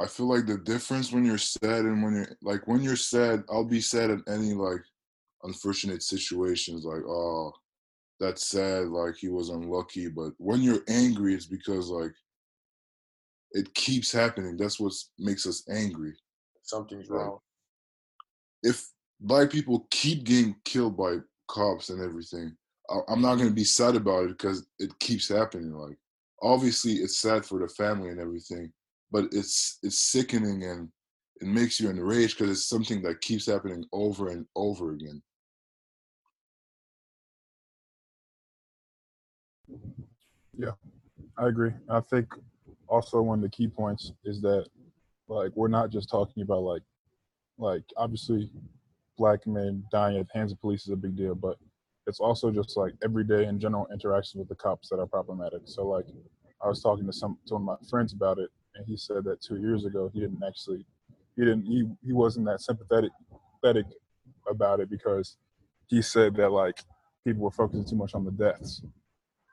[0.00, 3.44] I feel like the difference when you're sad and when you're like when you're sad,
[3.50, 4.80] I'll be sad at any like
[5.42, 7.52] unfortunate situations, like oh
[8.18, 10.08] that's sad, like he was unlucky.
[10.08, 12.12] But when you're angry, it's because like
[13.52, 14.56] it keeps happening.
[14.56, 16.14] That's what makes us angry.
[16.62, 17.24] Something's Right.
[17.24, 17.38] wrong.
[18.62, 18.88] If
[19.20, 22.56] black people keep getting killed by cops and everything,
[23.08, 25.72] I'm not gonna be sad about it because it keeps happening.
[25.72, 25.98] Like
[26.42, 28.72] obviously, it's sad for the family and everything,
[29.10, 30.88] but it's it's sickening and
[31.40, 35.22] it makes you enraged because it's something that keeps happening over and over again.
[40.56, 40.72] Yeah,
[41.38, 41.72] I agree.
[41.88, 42.26] I think
[42.88, 44.66] also one of the key points is that
[45.28, 46.82] like we're not just talking about like
[47.56, 48.50] like obviously
[49.16, 51.56] black men dying at the hands of police is a big deal, but
[52.06, 55.62] it's also just like everyday and general interactions with the cops that are problematic.
[55.64, 56.06] So like
[56.62, 59.24] I was talking to some to one of my friends about it and he said
[59.24, 60.84] that two years ago he didn't actually
[61.36, 63.10] he didn't he, he wasn't that sympathetic
[63.62, 63.86] sympathetic
[64.48, 65.36] about it because
[65.86, 66.80] he said that like
[67.24, 68.82] people were focusing too much on the deaths.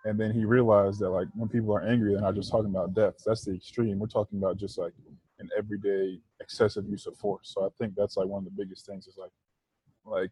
[0.05, 2.93] And then he realized that like when people are angry they're not just talking about
[2.93, 3.23] deaths.
[3.25, 3.99] That's the extreme.
[3.99, 4.93] We're talking about just like
[5.39, 7.53] an everyday excessive use of force.
[7.53, 9.31] So i think that's like one of the biggest things is like
[10.05, 10.31] like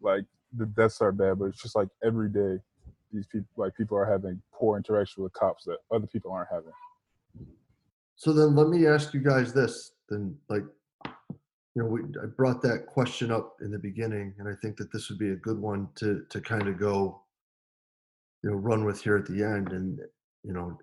[0.00, 0.24] like
[0.56, 2.58] the deaths are bad, but it's just like every day,
[3.12, 6.72] these people like people are having poor interaction with cops that other people aren't having.
[8.16, 9.92] So then let me ask you guys this.
[10.08, 10.64] Then, like,
[11.04, 14.92] you know, we, I brought that question up in the beginning, and I think that
[14.92, 17.22] this would be a good one to to kind of go,
[18.42, 19.72] you know, run with here at the end.
[19.72, 19.98] And
[20.42, 20.78] you know,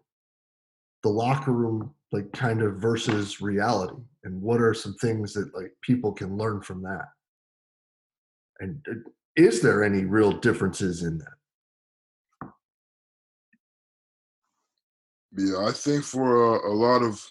[1.04, 5.74] the locker room, like, kind of versus reality, and what are some things that like
[5.82, 7.06] people can learn from that?
[8.60, 12.52] And uh, is there any real differences in that?
[15.38, 17.26] Yeah, I think for a, a lot of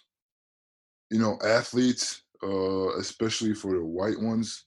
[1.11, 4.65] you know athletes, uh, especially for the white ones,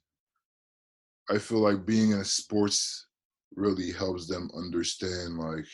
[1.29, 3.07] I feel like being in sports
[3.55, 5.65] really helps them understand like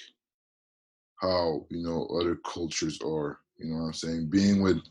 [1.22, 3.40] how you know other cultures are.
[3.58, 4.30] You know what I'm saying?
[4.30, 4.82] Being with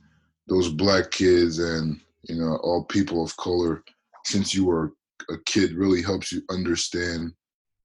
[0.46, 3.82] those black kids and you know all people of color
[4.26, 4.92] since you were
[5.30, 7.32] a kid really helps you understand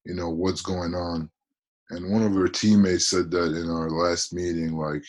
[0.06, 1.30] you know what's going on.
[1.90, 5.04] And one of our teammates said that in our last meeting like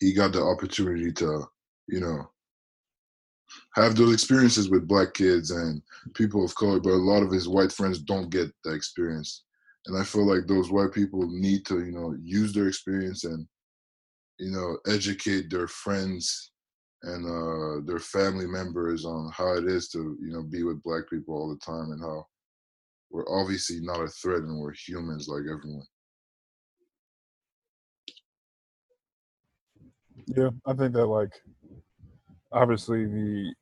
[0.00, 1.44] he got the opportunity to
[1.88, 2.30] you know
[3.74, 5.82] have those experiences with black kids and
[6.14, 9.44] people of color but a lot of his white friends don't get that experience.
[9.86, 13.46] And i feel like those white people need to you know use their experience and
[14.38, 16.52] you know educate their friends
[17.04, 21.08] and uh their family members on how it is to you know be with black
[21.10, 22.26] people all the time and how
[23.10, 25.86] we're obviously not a threat and we're humans like everyone.
[30.26, 31.32] Yeah, I think that like
[32.50, 33.54] obviously the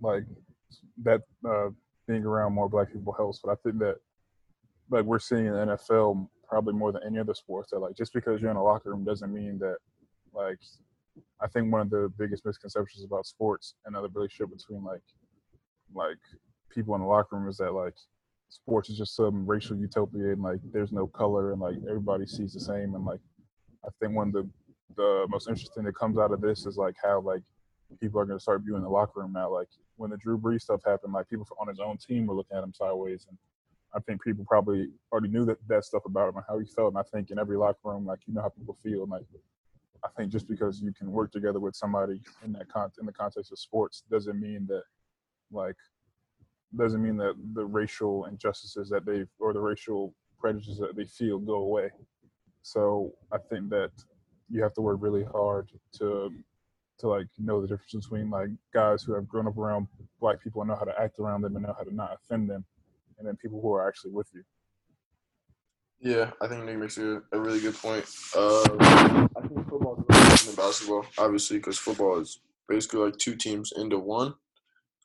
[0.00, 0.24] like
[1.02, 1.70] that uh,
[2.06, 3.96] being around more black people helps, but I think that
[4.90, 8.12] like we're seeing in the NFL probably more than any other sports that like just
[8.12, 9.78] because you're in a locker room doesn't mean that
[10.32, 10.58] like
[11.40, 15.02] I think one of the biggest misconceptions about sports and other relationship between like
[15.94, 16.18] like
[16.70, 17.94] people in the locker room is that like
[18.48, 22.52] sports is just some racial utopia and like there's no color and like everybody sees
[22.52, 23.20] the same and like
[23.84, 24.48] I think one of the
[24.96, 27.42] the most interesting that comes out of this is like how like
[28.00, 29.50] people are going to start viewing the locker room now.
[29.52, 32.56] Like when the Drew Brees stuff happened, like people on his own team were looking
[32.56, 33.38] at him sideways, and
[33.94, 36.94] I think people probably already knew that that stuff about him and how he felt.
[36.94, 39.02] And I think in every locker room, like you know how people feel.
[39.02, 39.24] And like
[40.04, 43.12] I think just because you can work together with somebody in that con- in the
[43.12, 44.82] context of sports doesn't mean that
[45.52, 45.76] like
[46.76, 51.38] doesn't mean that the racial injustices that they or the racial prejudices that they feel
[51.38, 51.90] go away.
[52.62, 53.90] So I think that
[54.48, 56.30] you have to work really hard to
[56.98, 59.86] to like know the difference between like guys who have grown up around
[60.20, 62.50] black people and know how to act around them and know how to not offend
[62.50, 62.64] them,
[63.18, 64.42] and then people who are actually with you.
[66.00, 68.04] Yeah, I think Nick makes a, a really good point.
[68.36, 68.62] Uh,
[69.36, 73.36] I think football is really different than basketball, obviously, because football is basically like two
[73.36, 74.34] teams into one,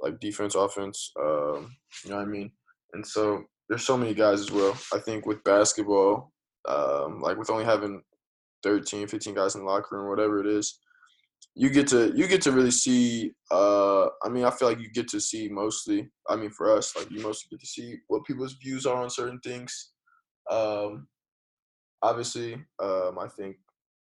[0.02, 1.12] like defense, offense.
[1.20, 2.52] Um, you know what I mean?
[2.94, 4.78] And so there's so many guys as well.
[4.94, 6.32] I think with basketball,
[6.68, 8.02] um, like with only having
[8.64, 10.80] 13, 15 guys in the locker room, whatever it is,
[11.56, 13.32] you get to you get to really see.
[13.52, 16.08] Uh, I mean, I feel like you get to see mostly.
[16.30, 19.10] I mean, for us, like you mostly get to see what people's views are on
[19.10, 19.92] certain things.
[20.52, 21.08] Um,
[22.04, 23.58] obviously, um, I think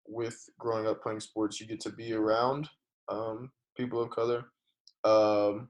[0.06, 2.68] with growing up playing sports, you get to be around
[3.08, 4.44] um, people of color
[5.04, 5.68] um,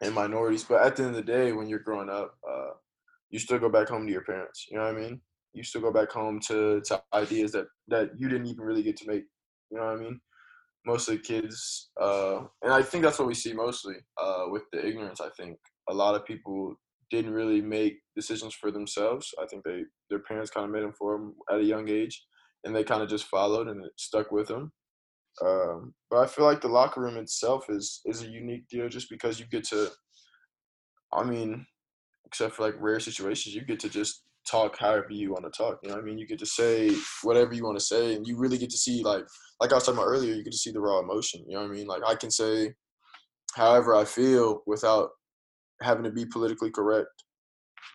[0.00, 0.64] and minorities.
[0.64, 2.70] But at the end of the day, when you're growing up, uh,
[3.30, 4.66] you still go back home to your parents.
[4.70, 5.20] You know what I mean?
[5.54, 8.96] You still go back home to to ideas that that you didn't even really get
[8.98, 9.24] to make.
[9.70, 10.20] You know what I mean?
[10.84, 14.62] Most of the kids, uh, and I think that's what we see mostly uh, with
[14.72, 15.20] the ignorance.
[15.20, 15.56] I think
[15.88, 16.74] a lot of people
[17.10, 19.32] didn't really make decisions for themselves.
[19.40, 22.24] I think they their parents kind of made them for them at a young age,
[22.64, 24.72] and they kind of just followed and it stuck with them.
[25.44, 29.08] Um, but I feel like the locker room itself is is a unique deal just
[29.08, 29.88] because you get to.
[31.12, 31.66] I mean,
[32.26, 35.78] except for like rare situations, you get to just talk however you want to talk.
[35.82, 36.90] You know, what I mean, you get to say
[37.22, 39.24] whatever you want to say, and you really get to see like
[39.60, 40.34] like I was talking about earlier.
[40.34, 41.44] You get to see the raw emotion.
[41.46, 41.86] You know what I mean?
[41.86, 42.74] Like I can say
[43.54, 45.10] however I feel without
[45.82, 47.08] having to be politically correct.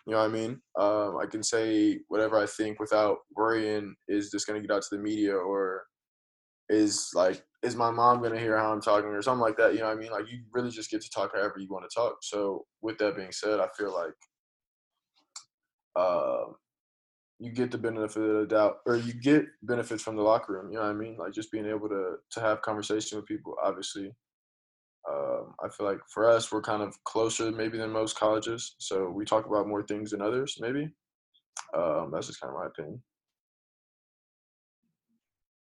[0.08, 0.60] You know what I mean?
[0.80, 4.80] Um, I can say whatever I think without worrying is this going to get out
[4.80, 5.82] to the media or
[6.70, 9.74] is like is my mom going to hear how I'm talking or something like that.
[9.74, 10.10] You know what I mean?
[10.10, 12.16] Like you really just get to talk however you want to talk.
[12.22, 14.14] So with that being said, I feel like
[15.94, 16.52] uh,
[17.38, 20.72] you get the benefit of the doubt or you get benefits from the locker room.
[20.72, 21.18] You know what I mean?
[21.18, 23.56] Like just being able to to have conversation with people.
[23.62, 24.10] Obviously,
[25.10, 29.08] um, I feel like for us, we're kind of closer maybe than most colleges, so
[29.08, 30.58] we talk about more things than others.
[30.60, 30.90] Maybe
[31.74, 33.02] um, that's just kind of my opinion.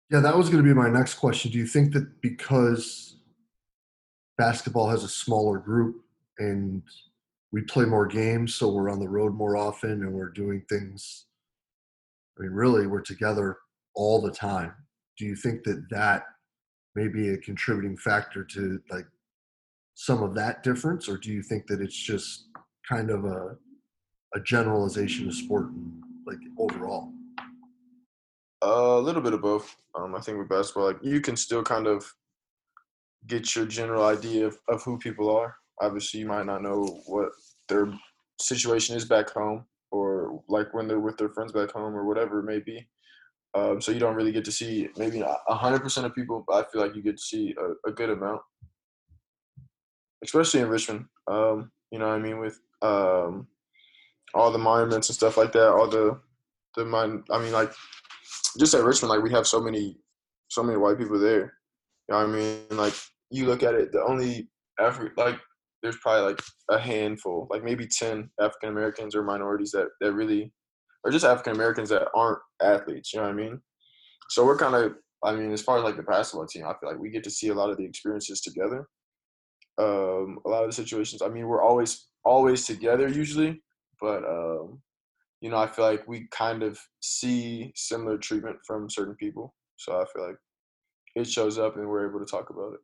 [0.09, 1.51] Yeah, that was going to be my next question.
[1.51, 3.17] Do you think that because
[4.37, 6.03] basketball has a smaller group
[6.39, 6.81] and
[7.51, 11.25] we play more games, so we're on the road more often, and we're doing things.
[12.37, 13.57] I mean, really, we're together
[13.95, 14.73] all the time.
[15.17, 16.23] Do you think that that
[16.95, 19.05] may be a contributing factor to like
[19.99, 22.49] some of that difference, or do you think that it's just
[22.87, 23.57] kind of a
[24.35, 27.11] a generalization of sport, and like overall?
[28.61, 29.75] A little bit of both.
[29.95, 32.05] Um, I think with basketball, like you can still kind of
[33.25, 35.55] get your general idea of, of who people are.
[35.81, 37.29] Obviously, you might not know what
[37.67, 37.91] their
[38.39, 42.39] situation is back home, or like when they're with their friends back home, or whatever
[42.39, 42.87] it may be.
[43.55, 46.69] Um, so you don't really get to see maybe hundred percent of people, but I
[46.69, 48.41] feel like you get to see a, a good amount,
[50.23, 51.05] especially in Richmond.
[51.27, 53.47] Um, you know I mean with um,
[54.33, 56.19] all the monuments and stuff like that, all the
[56.75, 57.73] the mon- I mean like
[58.59, 59.97] just at Richmond, like we have so many
[60.49, 61.53] so many white people there.
[62.07, 62.61] You know what I mean?
[62.71, 62.93] Like
[63.31, 64.49] you look at it, the only
[64.79, 65.39] Afri- like
[65.81, 70.51] there's probably like a handful, like maybe ten African Americans or minorities that that really,
[71.03, 73.13] or just African Americans that aren't athletes.
[73.13, 73.61] You know what I mean?
[74.29, 74.93] So we're kind of,
[75.23, 77.29] I mean, as far as like the basketball team, I feel like we get to
[77.29, 78.87] see a lot of the experiences together.
[79.79, 81.21] Um, a lot of the situations.
[81.21, 83.61] I mean, we're always always together usually,
[84.01, 84.81] but um,
[85.41, 89.53] you know, I feel like we kind of see similar treatment from certain people.
[89.77, 90.37] So I feel like
[91.15, 92.79] it shows up and we're able to talk about it.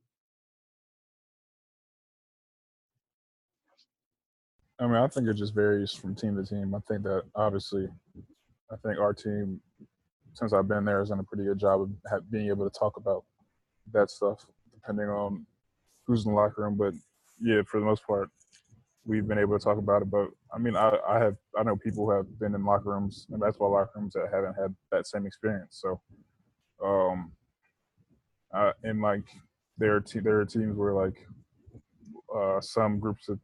[4.80, 6.76] I mean, I think it just varies from team to team.
[6.76, 7.88] I think that obviously,
[8.72, 9.62] I think our team,
[10.34, 12.98] since I've been there, has done a pretty good job of being able to talk
[12.98, 13.24] about
[13.92, 15.46] that stuff, depending on
[16.06, 16.76] who's in the locker room.
[16.78, 16.94] But
[17.42, 18.30] yeah, for the most part,
[19.06, 20.12] we've been able to talk about it.
[20.12, 23.28] But I mean, I, I have I know people who have been in locker rooms
[23.32, 25.82] and basketball locker rooms that haven't had that same experience.
[25.82, 26.02] So,
[26.84, 27.32] um,
[28.54, 29.26] uh, and like
[29.78, 31.26] there are te- there are teams where like
[32.36, 33.40] uh, some groups of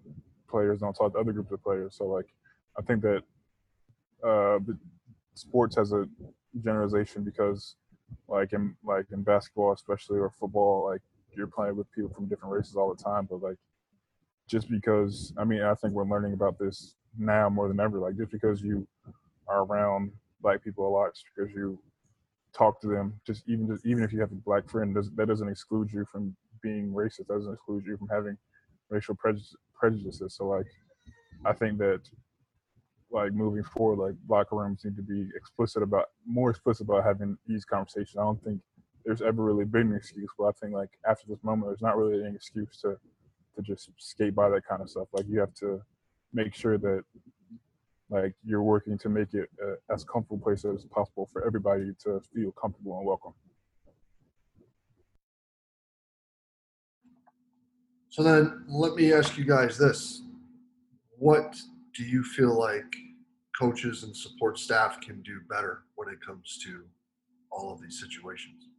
[0.50, 1.96] players don't talk to other groups of players.
[1.98, 2.28] So like
[2.78, 3.24] I think that
[4.26, 4.60] uh,
[5.34, 6.08] sports has a
[6.64, 7.76] generalization because
[8.28, 11.02] like in like in basketball especially or football like
[11.36, 13.58] you're playing with people from different races all the time but like
[14.48, 18.00] just because I mean I think we're learning about this now more than ever.
[18.00, 18.88] Like just because you
[19.48, 20.12] are around
[20.42, 21.80] black people a lot, just because you
[22.54, 25.28] talk to them, just even just even if you have a black friend, does, that
[25.28, 27.28] doesn't exclude you from being racist.
[27.28, 28.38] That doesn't exclude you from having
[28.90, 30.36] racial prejudice, prejudices.
[30.36, 30.68] So like
[31.46, 32.02] I think that
[33.12, 37.38] like moving forward, like locker rooms need to be explicit about more explicit about having
[37.48, 38.18] these conversations.
[38.18, 38.62] I don't think
[39.10, 41.98] there's ever really been an excuse, but I think like after this moment, there's not
[41.98, 42.96] really any excuse to
[43.56, 45.08] to just skate by that kind of stuff.
[45.12, 45.82] Like you have to
[46.32, 47.02] make sure that
[48.12, 52.22] like you're working to make it a, as comfortable place as possible for everybody to
[52.32, 53.34] feel comfortable and welcome.
[58.10, 60.22] So then let me ask you guys this.
[61.18, 61.56] What
[61.96, 62.96] do you feel like
[63.60, 66.84] coaches and support staff can do better when it comes to
[67.52, 68.70] all of these situations?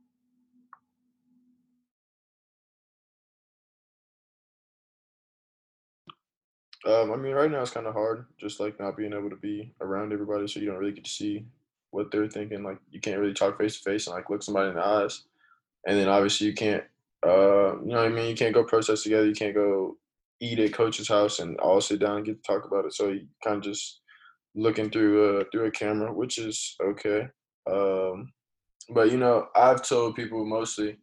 [6.87, 9.37] Um, I mean, right now it's kind of hard, just like not being able to
[9.37, 11.45] be around everybody, so you don't really get to see
[11.91, 12.63] what they're thinking.
[12.63, 15.25] Like, you can't really talk face to face and like look somebody in the eyes,
[15.87, 16.85] and then obviously you can't,
[17.27, 18.29] uh, you know what I mean?
[18.29, 19.27] You can't go protest together.
[19.27, 19.97] You can't go
[20.41, 22.95] eat at coach's house and all sit down and get to talk about it.
[22.95, 24.01] So you kind of just
[24.55, 27.29] looking through a through a camera, which is okay.
[27.71, 28.33] Um,
[28.89, 30.97] but you know, I've told people mostly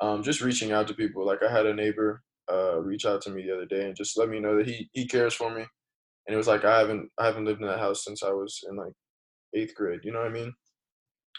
[0.00, 1.26] um, just reaching out to people.
[1.26, 2.22] Like I had a neighbor
[2.52, 4.88] uh, reach out to me the other day and just let me know that he
[4.92, 5.62] he cares for me.
[6.26, 8.60] And it was like I haven't I haven't lived in that house since I was
[8.68, 8.92] in like
[9.54, 10.00] eighth grade.
[10.04, 10.52] You know what I mean?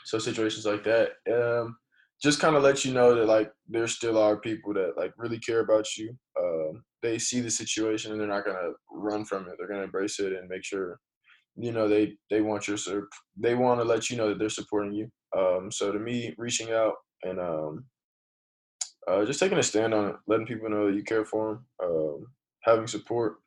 [0.06, 1.78] So situations like that, um,
[2.22, 5.40] just kind of let you know that like there still are people that like really
[5.40, 6.16] care about you.
[6.40, 9.56] Um, they see the situation and they're not gonna run from it.
[9.58, 11.00] They're gonna embrace it and make sure
[11.56, 12.78] you know they they want your
[13.38, 15.08] they want to let you know that they're supporting you.
[15.38, 16.94] Um, so to me, reaching out
[17.24, 17.86] and um,
[19.08, 21.66] uh, just taking a stand on it, letting people know that you care for them,
[21.84, 22.28] um,
[22.62, 23.38] having support,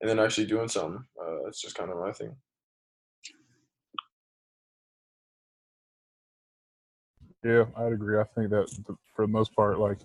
[0.00, 1.04] and then actually doing something.
[1.20, 2.34] Uh, that's just kind of my thing.
[7.44, 8.18] Yeah, I'd agree.
[8.18, 8.68] I think that
[9.14, 9.98] for the most part, like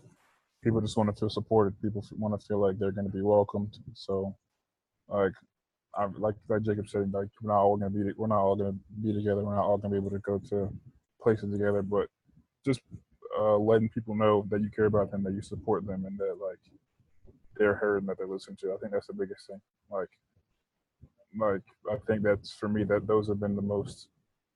[0.64, 1.82] people just want to feel supported.
[1.82, 3.78] People want to feel like they're going to be welcomed.
[3.94, 4.36] So,
[5.08, 5.34] like,
[5.96, 8.56] I, like like Jacob said, like we're not all going to be we're not all
[8.56, 9.44] going to be together.
[9.44, 10.70] We're not all going to be able to go to
[11.22, 11.82] places together.
[11.82, 12.08] But
[12.66, 12.82] just
[13.40, 16.38] uh, letting people know that you care about them, that you support them, and that
[16.42, 16.60] like
[17.58, 18.74] they're heard and that they're listened to.
[18.74, 19.62] I think that's the biggest thing.
[19.90, 20.10] Like,
[21.40, 24.10] like I think that's for me that those have been the most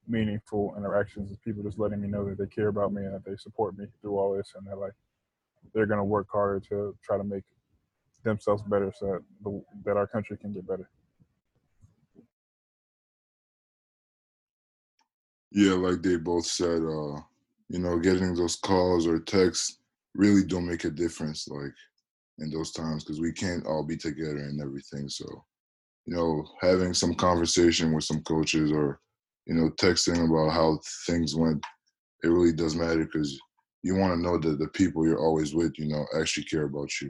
[0.08, 3.24] meaningful interactions is people just letting me know that they care about me and that
[3.24, 4.92] they support me through all this and that like
[5.74, 7.44] they're gonna work harder to try to make
[8.24, 10.90] themselves better so that, the, that our country can get better.
[15.52, 17.22] Yeah, like they both said, uh,
[17.74, 19.80] you know, getting those calls or texts
[20.14, 21.74] really don't make a difference, like
[22.38, 25.10] in those times, because we can't all be together and everything.
[25.10, 25.26] So,
[26.06, 29.00] you know, having some conversation with some coaches or,
[29.48, 31.66] you know, texting about how things went,
[32.24, 33.40] it really does matter because
[33.82, 36.92] you want to know that the people you're always with, you know, actually care about
[37.02, 37.10] you.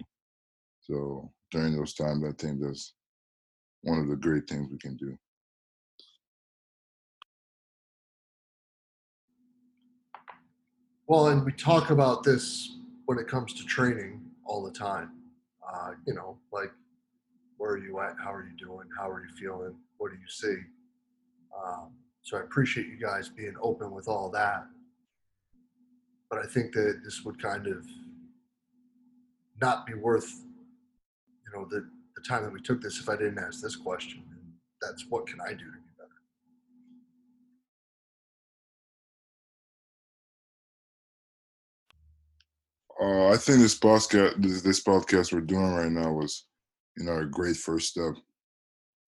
[0.80, 2.94] So during those times, I think that's
[3.82, 5.18] one of the great things we can do.
[11.14, 15.12] Well, and we talk about this when it comes to training all the time.
[15.62, 16.72] Uh, you know, like
[17.58, 18.16] where are you at?
[18.18, 18.88] How are you doing?
[18.98, 19.76] How are you feeling?
[19.98, 20.60] What do you see?
[21.56, 21.92] Um,
[22.24, 24.64] so I appreciate you guys being open with all that.
[26.32, 27.86] But I think that this would kind of
[29.62, 33.38] not be worth, you know, the, the time that we took this if I didn't
[33.38, 34.24] ask this question.
[34.32, 34.52] And
[34.82, 35.93] that's what can I do to be
[43.02, 46.46] Uh, I think this podcast, this, this podcast we're doing right now was,
[46.96, 48.14] you know, a great first step.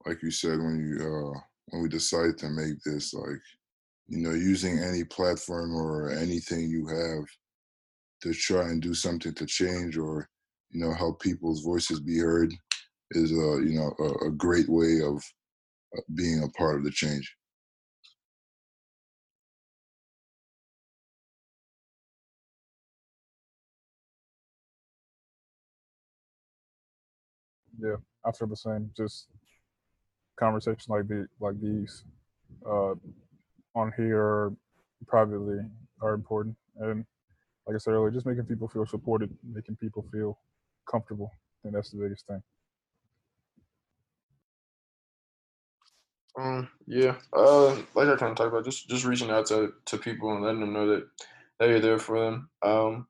[0.05, 3.41] Like you said, when you uh, when we decided to make this, like,
[4.07, 7.25] you know, using any platform or anything you have
[8.21, 10.29] to try and do something to change or,
[10.71, 12.53] you know, help people's voices be heard
[13.11, 15.17] is a, you know, a, a great way of
[15.97, 17.35] uh, being a part of the change.
[27.79, 27.95] Yeah,
[28.25, 28.91] I feel the same.
[28.95, 29.27] Just
[30.37, 32.03] conversations like the like these
[32.65, 32.93] uh,
[33.75, 34.51] on here
[35.07, 35.59] privately
[36.01, 37.05] are important, and
[37.67, 40.37] like I said earlier, just making people feel supported, making people feel
[40.89, 41.31] comfortable,
[41.63, 42.41] and that's the biggest thing.
[46.37, 47.15] Um, yeah.
[47.33, 50.43] Uh, like I kind of talked about, just just reaching out to to people and
[50.43, 51.07] letting them know that
[51.59, 52.49] that you're there for them.
[52.61, 53.07] Um,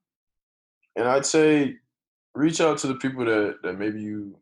[0.95, 1.75] and I'd say
[2.33, 4.37] reach out to the people that that maybe you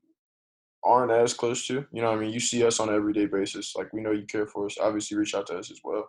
[0.85, 1.85] aren't as close to.
[1.91, 3.75] You know, I mean, you see us on an everyday basis.
[3.75, 4.77] Like we know you care for us.
[4.79, 6.07] Obviously, reach out to us as well.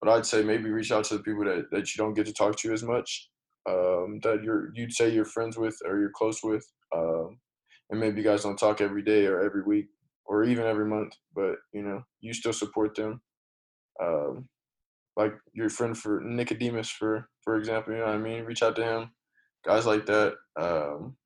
[0.00, 2.32] But I'd say maybe reach out to the people that that you don't get to
[2.32, 3.28] talk to as much.
[3.68, 6.66] Um, that you're you'd say you're friends with or you're close with.
[6.94, 7.38] Um,
[7.90, 9.86] and maybe you guys don't talk every day or every week
[10.26, 13.20] or even every month, but you know, you still support them.
[14.02, 14.48] Um,
[15.16, 18.44] like your friend for Nicodemus, for for example, you know what I mean.
[18.44, 19.10] Reach out to him,
[19.64, 20.34] guys like that.
[20.60, 21.16] Um,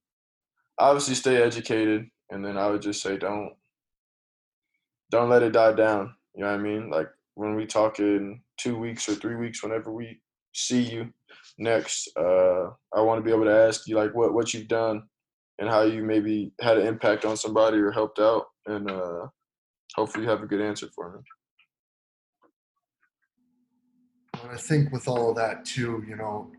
[0.79, 3.53] obviously, stay educated, and then I would just say don't
[5.11, 6.15] don't let it die down.
[6.35, 6.91] You know what I mean?
[6.91, 10.21] Like when we talk in two weeks or three weeks, whenever we
[10.53, 11.13] see you
[11.59, 15.05] next, uh, I want to be able to ask you like what what you've done
[15.59, 19.27] and how you maybe had an impact on somebody or helped out and uh,
[19.97, 21.21] hopefully you have a good answer for me.
[24.43, 26.51] And I think with all of that too, you know,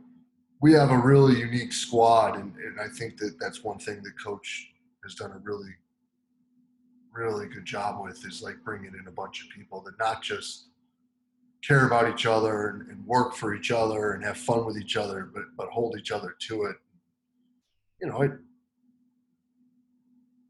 [0.62, 4.22] we have a really unique squad, and, and I think that that's one thing that
[4.22, 4.69] coach
[5.10, 5.74] has done a really,
[7.12, 10.68] really good job with is like bringing in a bunch of people that not just
[11.66, 14.96] care about each other and, and work for each other and have fun with each
[14.96, 16.76] other, but but hold each other to it.
[18.02, 18.32] You know, it,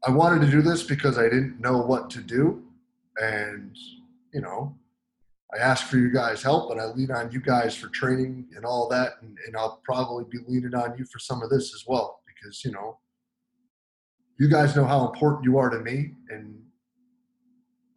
[0.06, 2.62] I wanted to do this because I didn't know what to do.
[3.20, 3.76] And,
[4.32, 4.76] you know,
[5.52, 8.64] I ask for you guys' help and I lean on you guys for training and
[8.64, 9.14] all that.
[9.20, 12.64] And, and I'll probably be leaning on you for some of this as well because,
[12.64, 12.98] you know,
[14.40, 16.12] you guys know how important you are to me.
[16.30, 16.58] And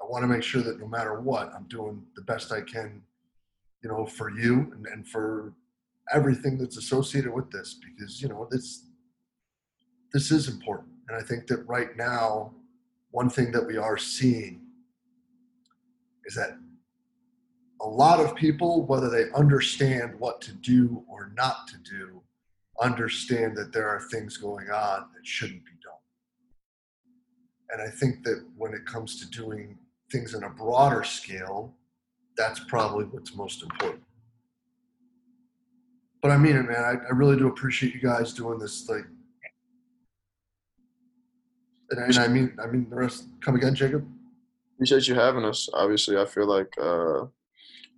[0.02, 3.02] I want to make sure that no matter what, I'm doing the best I can,
[3.82, 5.54] you know, for you and, and for
[6.14, 8.88] everything that's associated with this because, you know, this,
[10.12, 10.90] this is important.
[11.08, 12.54] And I think that right now,
[13.12, 14.64] one thing that we are seeing
[16.26, 16.58] is that
[17.80, 22.22] a lot of people, whether they understand what to do or not to do,
[22.82, 25.72] understand that there are things going on that shouldn't be.
[27.74, 29.78] And I think that when it comes to doing
[30.12, 31.74] things on a broader scale,
[32.38, 34.04] that's probably what's most important.
[36.22, 36.84] But I mean it, man.
[36.84, 39.06] I, I really do appreciate you guys doing this like
[41.90, 43.26] and, and I mean, I mean the rest.
[43.42, 44.08] Come again, Jacob.
[44.76, 45.70] Appreciate you having us.
[45.74, 47.26] Obviously, I feel like uh,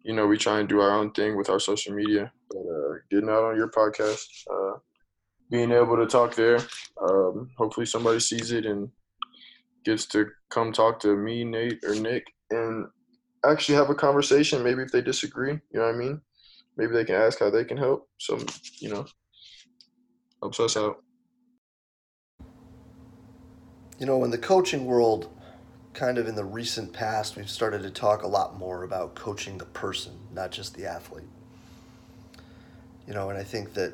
[0.03, 2.93] you know we try and do our own thing with our social media, but uh,
[3.09, 4.80] getting out on your podcast, uh,
[5.49, 6.59] being able to talk there,
[7.01, 8.89] um, hopefully somebody sees it and
[9.86, 12.88] gets to come talk to me, Nate, or Nick, and
[13.45, 14.63] actually have a conversation.
[14.63, 16.21] Maybe if they disagree, you know what I mean.
[16.77, 18.09] Maybe they can ask how they can help.
[18.17, 18.39] So
[18.79, 19.05] you know,
[20.41, 20.97] helps us out.
[23.99, 25.29] You know, in the coaching world,
[25.93, 29.57] kind of in the recent past, we've started to talk a lot more about coaching
[29.57, 31.23] the person, not just the athlete.
[33.07, 33.93] You know, and I think that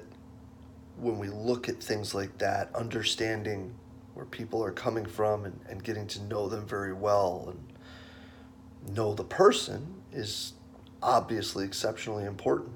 [0.97, 3.75] when we look at things like that, understanding
[4.14, 9.14] where people are coming from and, and getting to know them very well and know
[9.14, 10.53] the person is
[11.01, 12.72] obviously exceptionally important.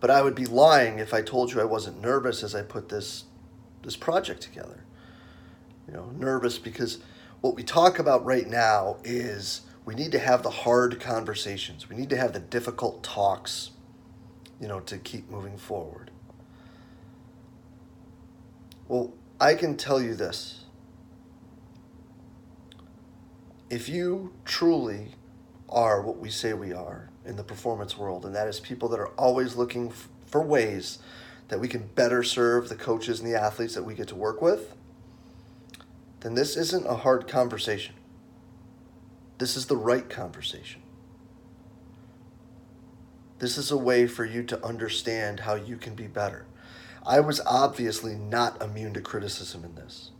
[0.00, 2.88] But I would be lying if I told you I wasn't nervous as I put
[2.88, 3.24] this
[3.82, 4.84] this project together.
[5.86, 6.98] You know, nervous because
[7.40, 11.88] what we talk about right now is we need to have the hard conversations.
[11.88, 13.70] We need to have the difficult talks,
[14.60, 16.10] you know, to keep moving forward.
[18.88, 20.64] Well, I can tell you this.
[23.70, 25.08] If you truly
[25.68, 28.98] are what we say we are in the performance world, and that is people that
[28.98, 30.98] are always looking f- for ways
[31.48, 34.42] that we can better serve the coaches and the athletes that we get to work
[34.42, 34.74] with,
[36.20, 37.94] then this isn't a hard conversation.
[39.38, 40.82] This is the right conversation.
[43.38, 46.46] This is a way for you to understand how you can be better.
[47.08, 50.10] I was obviously not immune to criticism in this.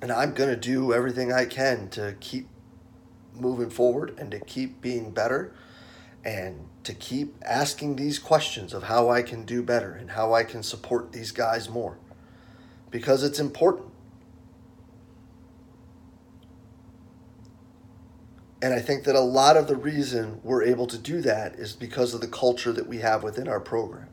[0.00, 2.48] And I'm going to do everything I can to keep
[3.34, 5.52] moving forward and to keep being better
[6.24, 10.44] and to keep asking these questions of how I can do better and how I
[10.44, 11.98] can support these guys more
[12.90, 13.89] because it's important.
[18.62, 21.72] And I think that a lot of the reason we're able to do that is
[21.72, 24.08] because of the culture that we have within our program,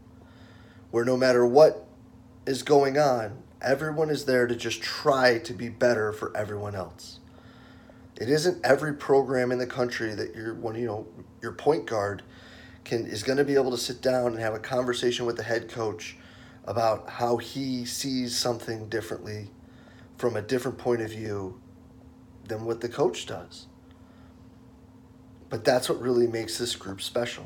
[0.91, 1.85] where no matter what
[2.45, 7.19] is going on, everyone is there to just try to be better for everyone else.
[8.15, 11.07] It isn't every program in the country that you're when you know
[11.41, 12.23] your point guard
[12.83, 15.43] can is going to be able to sit down and have a conversation with the
[15.43, 16.17] head coach
[16.65, 19.49] about how he sees something differently
[20.17, 21.59] from a different point of view
[22.47, 23.67] than what the coach does.
[25.49, 27.45] But that's what really makes this group special.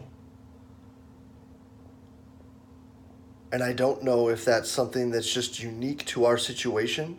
[3.51, 7.17] And I don't know if that's something that's just unique to our situation,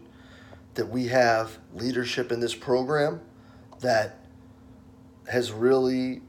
[0.74, 3.20] that we have leadership in this program
[3.80, 4.18] that
[5.28, 6.22] has really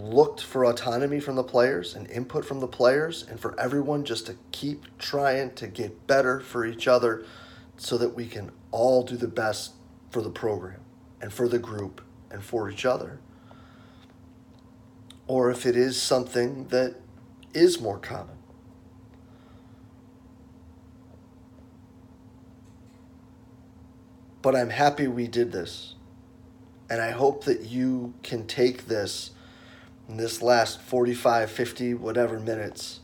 [0.00, 4.26] looked for autonomy from the players and input from the players, and for everyone just
[4.26, 7.24] to keep trying to get better for each other
[7.76, 9.72] so that we can all do the best
[10.10, 10.80] for the program
[11.20, 13.20] and for the group and for each other.
[15.26, 16.96] Or if it is something that
[17.54, 18.36] is more common.
[24.42, 25.94] But I'm happy we did this.
[26.90, 29.30] And I hope that you can take this
[30.06, 33.00] in this last 45, 50, whatever minutes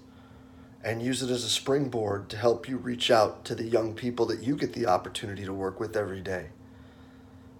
[0.83, 4.27] and use it as a springboard to help you reach out to the young people
[4.27, 6.47] that you get the opportunity to work with every day.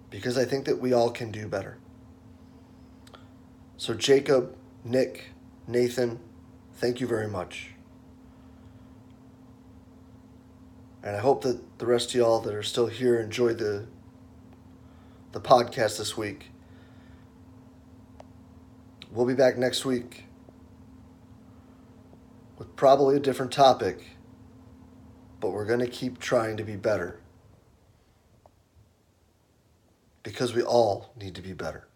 [0.09, 1.77] Because I think that we all can do better.
[3.81, 5.31] So, Jacob, Nick,
[5.67, 6.19] Nathan,
[6.75, 7.71] thank you very much.
[11.01, 13.87] And I hope that the rest of y'all that are still here enjoyed the
[15.31, 16.51] the podcast this week.
[19.11, 20.25] We'll be back next week
[22.59, 24.05] with probably a different topic,
[25.39, 27.19] but we're going to keep trying to be better
[30.21, 31.87] because we all need to be better.